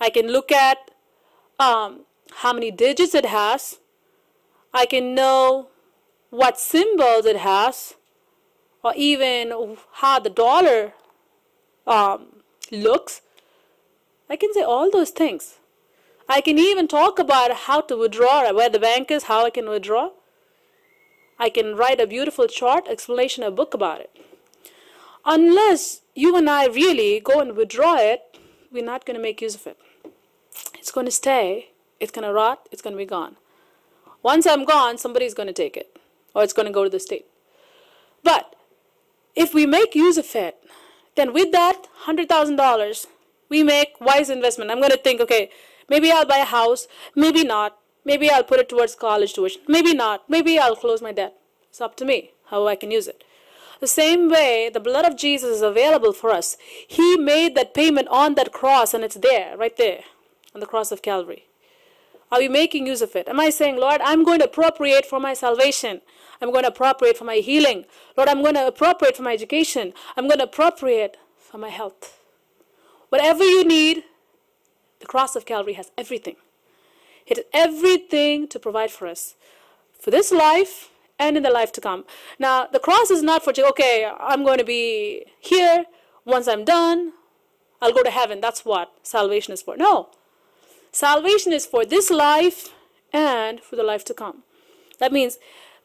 I 0.00 0.10
can 0.10 0.28
look 0.28 0.52
at 0.52 0.90
um, 1.58 2.00
how 2.36 2.52
many 2.52 2.70
digits 2.70 3.14
it 3.14 3.26
has. 3.26 3.78
I 4.72 4.86
can 4.86 5.14
know 5.14 5.68
what 6.30 6.60
symbols 6.60 7.26
it 7.26 7.38
has, 7.38 7.94
or 8.84 8.92
even 8.96 9.76
how 9.94 10.20
the 10.20 10.30
dollar 10.30 10.94
um, 11.86 12.42
looks. 12.70 13.20
I 14.28 14.36
can 14.36 14.54
say 14.54 14.62
all 14.62 14.90
those 14.90 15.10
things. 15.10 15.58
I 16.28 16.40
can 16.40 16.58
even 16.58 16.86
talk 16.86 17.18
about 17.18 17.52
how 17.52 17.80
to 17.80 17.96
withdraw, 17.96 18.52
where 18.52 18.70
the 18.70 18.78
bank 18.78 19.10
is, 19.10 19.24
how 19.24 19.44
I 19.44 19.50
can 19.50 19.68
withdraw. 19.68 20.10
I 21.40 21.50
can 21.50 21.74
write 21.74 22.00
a 22.00 22.06
beautiful 22.06 22.46
short 22.46 22.86
explanation, 22.86 23.42
a 23.42 23.50
book 23.50 23.74
about 23.74 24.00
it. 24.00 24.16
Unless 25.24 26.02
you 26.14 26.36
and 26.36 26.48
I 26.48 26.66
really 26.66 27.18
go 27.18 27.40
and 27.40 27.56
withdraw 27.56 27.96
it, 27.96 28.38
we're 28.70 28.84
not 28.84 29.04
going 29.04 29.16
to 29.16 29.22
make 29.22 29.40
use 29.40 29.54
of 29.54 29.66
it. 29.66 29.78
It's 30.78 30.92
going 30.92 31.06
to 31.06 31.12
stay, 31.12 31.70
it's 31.98 32.12
going 32.12 32.26
to 32.26 32.32
rot, 32.32 32.68
it's 32.70 32.82
going 32.82 32.94
to 32.94 32.98
be 32.98 33.06
gone. 33.06 33.36
Once 34.22 34.46
I'm 34.46 34.64
gone, 34.64 34.98
somebody's 34.98 35.34
going 35.34 35.48
to 35.48 35.52
take 35.52 35.76
it, 35.76 35.98
or 36.34 36.44
it's 36.44 36.52
going 36.52 36.66
to 36.66 36.72
go 36.72 36.84
to 36.84 36.90
the 36.90 37.00
state. 37.00 37.26
But 38.22 38.54
if 39.34 39.54
we 39.54 39.66
make 39.66 39.94
use 39.94 40.18
of 40.18 40.36
it, 40.36 40.62
then 41.16 41.32
with 41.32 41.52
that 41.52 41.88
$100,000, 42.04 43.06
we 43.48 43.64
make 43.64 44.00
wise 44.00 44.30
investment. 44.30 44.70
I'm 44.70 44.78
going 44.78 44.90
to 44.90 44.98
think, 44.98 45.20
okay, 45.20 45.50
Maybe 45.90 46.12
I'll 46.12 46.24
buy 46.24 46.38
a 46.38 46.44
house, 46.44 46.86
maybe 47.16 47.42
not. 47.42 47.76
Maybe 48.10 48.28
I'll 48.28 48.42
put 48.42 48.58
it 48.58 48.68
towards 48.68 48.96
college 48.96 49.34
tuition, 49.34 49.62
maybe 49.68 49.94
not. 49.94 50.28
Maybe 50.28 50.58
I'll 50.58 50.74
close 50.74 51.00
my 51.00 51.12
debt. 51.12 51.36
It's 51.68 51.80
up 51.80 51.94
to 51.98 52.04
me 52.04 52.32
how 52.46 52.66
I 52.66 52.74
can 52.74 52.90
use 52.90 53.06
it. 53.06 53.22
The 53.78 53.86
same 53.86 54.28
way, 54.28 54.68
the 54.68 54.80
blood 54.80 55.04
of 55.04 55.16
Jesus 55.16 55.58
is 55.58 55.62
available 55.62 56.12
for 56.12 56.30
us. 56.30 56.56
He 56.88 57.16
made 57.16 57.54
that 57.54 57.72
payment 57.72 58.08
on 58.08 58.34
that 58.34 58.52
cross, 58.52 58.94
and 58.94 59.04
it's 59.04 59.14
there, 59.14 59.56
right 59.56 59.76
there, 59.76 60.00
on 60.52 60.60
the 60.60 60.66
cross 60.66 60.90
of 60.90 61.02
Calvary. 61.02 61.44
Are 62.32 62.40
we 62.40 62.48
making 62.48 62.88
use 62.88 63.00
of 63.00 63.14
it? 63.14 63.28
Am 63.28 63.38
I 63.38 63.48
saying, 63.48 63.76
Lord, 63.76 64.00
I'm 64.02 64.24
going 64.24 64.40
to 64.40 64.46
appropriate 64.46 65.06
for 65.06 65.20
my 65.20 65.32
salvation? 65.32 66.00
I'm 66.42 66.50
going 66.50 66.64
to 66.64 66.70
appropriate 66.70 67.16
for 67.16 67.24
my 67.32 67.36
healing. 67.36 67.84
Lord, 68.16 68.28
I'm 68.28 68.42
going 68.42 68.54
to 68.54 68.66
appropriate 68.66 69.16
for 69.16 69.22
my 69.22 69.34
education. 69.34 69.92
I'm 70.16 70.26
going 70.26 70.38
to 70.38 70.50
appropriate 70.50 71.16
for 71.38 71.58
my 71.58 71.68
health. 71.68 72.18
Whatever 73.10 73.44
you 73.44 73.62
need, 73.64 74.02
the 74.98 75.06
cross 75.06 75.36
of 75.36 75.46
Calvary 75.46 75.74
has 75.74 75.92
everything. 75.96 76.34
It 77.30 77.36
has 77.38 77.46
everything 77.54 78.48
to 78.48 78.58
provide 78.58 78.90
for 78.90 79.06
us 79.06 79.36
for 79.98 80.10
this 80.10 80.32
life 80.32 80.90
and 81.18 81.36
in 81.36 81.42
the 81.42 81.50
life 81.50 81.70
to 81.72 81.80
come. 81.80 82.04
Now, 82.38 82.66
the 82.66 82.78
cross 82.78 83.10
is 83.10 83.22
not 83.22 83.44
for, 83.44 83.52
okay, 83.56 84.10
I'm 84.18 84.44
going 84.44 84.58
to 84.58 84.64
be 84.64 85.24
here. 85.38 85.84
Once 86.24 86.48
I'm 86.48 86.64
done, 86.64 87.12
I'll 87.80 87.92
go 87.92 88.02
to 88.02 88.10
heaven. 88.10 88.40
That's 88.40 88.64
what 88.64 88.92
salvation 89.02 89.54
is 89.54 89.62
for. 89.62 89.76
No. 89.76 90.08
Salvation 90.92 91.52
is 91.52 91.66
for 91.66 91.84
this 91.84 92.10
life 92.10 92.74
and 93.12 93.60
for 93.60 93.76
the 93.76 93.82
life 93.82 94.04
to 94.06 94.14
come. 94.14 94.42
That 94.98 95.12
means 95.12 95.38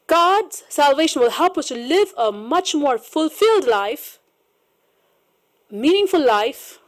God's 0.06 0.64
salvation 0.68 1.22
will 1.22 1.30
help 1.30 1.56
us 1.58 1.68
to 1.68 1.74
live 1.74 2.12
a 2.16 2.32
much 2.32 2.74
more 2.74 2.98
fulfilled 2.98 3.66
life, 3.66 4.18
meaningful 5.70 6.24
life, 6.24 6.80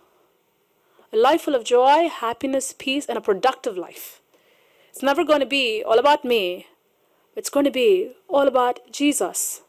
a 1.12 1.16
life 1.16 1.42
full 1.42 1.54
of 1.54 1.64
joy, 1.64 2.08
happiness, 2.08 2.74
peace, 2.76 3.06
and 3.06 3.16
a 3.16 3.20
productive 3.20 3.76
life. 3.76 4.20
It's 4.90 5.02
never 5.02 5.24
going 5.24 5.40
to 5.40 5.46
be 5.46 5.82
all 5.84 5.98
about 5.98 6.24
me. 6.24 6.66
It's 7.36 7.50
going 7.50 7.64
to 7.64 7.70
be 7.70 8.12
all 8.28 8.48
about 8.48 8.80
Jesus. 8.90 9.62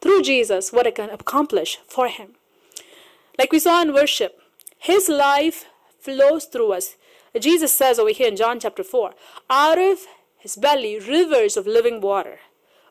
Through 0.00 0.22
Jesus, 0.22 0.72
what 0.72 0.86
I 0.86 0.90
can 0.92 1.10
accomplish 1.10 1.78
for 1.88 2.08
Him. 2.08 2.36
Like 3.38 3.52
we 3.52 3.58
saw 3.58 3.82
in 3.82 3.92
worship, 3.92 4.40
His 4.78 5.08
life 5.08 5.66
flows 5.98 6.44
through 6.44 6.72
us. 6.72 6.96
Jesus 7.38 7.74
says 7.74 7.98
over 7.98 8.10
here 8.10 8.28
in 8.28 8.36
John 8.36 8.60
chapter 8.60 8.84
4 8.84 9.14
out 9.50 9.78
of 9.78 10.06
His 10.38 10.56
belly, 10.56 10.98
rivers 10.98 11.56
of 11.56 11.66
living 11.66 12.00
water. 12.00 12.38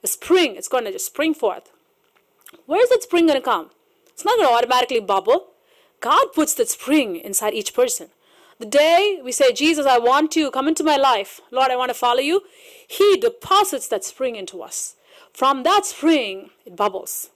A 0.04 0.08
spring, 0.08 0.56
it's 0.56 0.68
going 0.68 0.86
to 0.86 0.92
just 0.92 1.08
spring 1.08 1.34
forth. 1.34 1.72
Where 2.66 2.84
is 2.84 2.90
that 2.90 3.04
spring 3.04 3.28
going 3.28 3.40
to 3.40 3.44
come? 3.44 3.72
It's 4.10 4.26
not 4.26 4.38
going 4.38 4.50
to 4.50 4.54
automatically 4.54 5.00
bubble. 5.00 5.48
God 6.00 6.34
puts 6.34 6.54
that 6.56 6.70
spring 6.70 7.16
inside 7.16 7.54
each 7.54 7.74
person. 7.74 8.10
The 8.60 8.66
day 8.66 9.20
we 9.24 9.32
say, 9.32 9.52
Jesus, 9.52 9.86
I 9.86 9.98
want 9.98 10.36
you, 10.36 10.50
come 10.50 10.68
into 10.68 10.84
my 10.84 10.96
life. 10.96 11.42
Lord, 11.52 11.72
I 11.72 11.76
want 11.76 11.90
to 11.90 11.94
follow 11.94 12.22
you. 12.22 12.44
He 12.88 13.18
deposits 13.18 13.88
that 13.90 14.06
spring 14.06 14.36
into 14.36 14.62
us. 14.62 14.96
From 15.34 15.64
that 15.64 15.86
spring, 15.86 16.52
it 16.66 16.76
bubbles. 16.76 17.30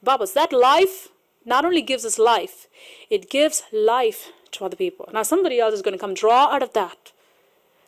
It 0.00 0.04
bubbles. 0.04 0.32
That 0.32 0.52
life 0.52 1.08
not 1.44 1.64
only 1.64 1.82
gives 1.82 2.04
us 2.06 2.18
life, 2.18 2.68
it 3.10 3.28
gives 3.28 3.64
life 3.72 4.32
to 4.52 4.64
other 4.64 4.76
people. 4.76 5.08
Now, 5.12 5.22
somebody 5.22 5.60
else 5.60 5.74
is 5.74 5.82
going 5.82 5.92
to 5.92 5.98
come 5.98 6.14
draw 6.14 6.46
out 6.46 6.62
of 6.62 6.72
that. 6.72 7.12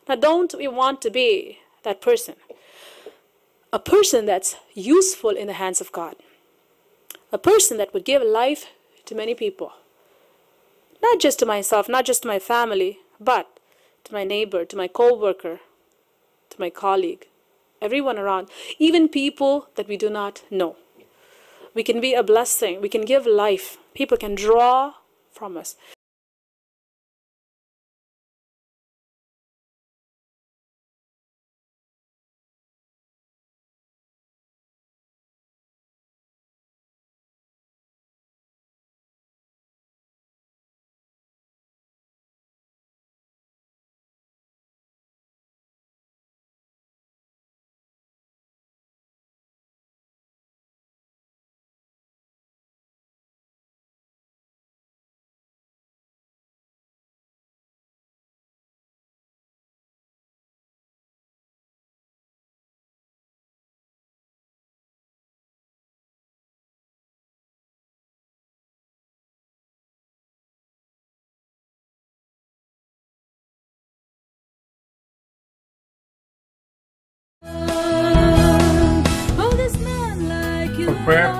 Now, 0.07 0.15
don't 0.15 0.53
we 0.55 0.67
want 0.67 1.01
to 1.01 1.09
be 1.09 1.59
that 1.83 2.01
person? 2.01 2.35
A 3.73 3.79
person 3.79 4.25
that's 4.25 4.57
useful 4.73 5.31
in 5.31 5.47
the 5.47 5.53
hands 5.53 5.81
of 5.81 5.91
God. 5.91 6.15
A 7.31 7.37
person 7.37 7.77
that 7.77 7.93
would 7.93 8.05
give 8.05 8.21
life 8.21 8.67
to 9.05 9.15
many 9.15 9.33
people. 9.33 9.73
Not 11.05 11.19
just 11.19 11.37
to 11.37 11.45
myself, 11.45 11.87
not 11.87 12.03
just 12.03 12.23
to 12.23 12.27
my 12.27 12.39
family, 12.39 12.97
but 13.19 13.59
to 14.05 14.13
my 14.13 14.23
neighbor, 14.23 14.65
to 14.65 14.75
my 14.75 14.87
co 14.87 15.15
worker, 15.15 15.59
to 16.49 16.59
my 16.59 16.71
colleague, 16.71 17.27
everyone 17.79 18.17
around, 18.17 18.49
even 18.79 19.07
people 19.07 19.69
that 19.75 19.87
we 19.87 19.97
do 19.97 20.09
not 20.09 20.41
know. 20.49 20.77
We 21.75 21.83
can 21.83 22.01
be 22.01 22.15
a 22.15 22.23
blessing, 22.23 22.81
we 22.81 22.89
can 22.89 23.05
give 23.05 23.27
life, 23.27 23.77
people 23.93 24.17
can 24.17 24.33
draw 24.33 24.95
from 25.31 25.57
us. 25.57 25.75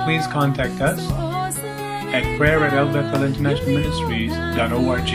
Please 0.06 0.26
contact 0.28 0.78
us 0.80 1.02
at 2.14 2.22
prayer 2.38 2.62
at 2.62 2.72
elbethelinternationalministries.org. 2.74 5.10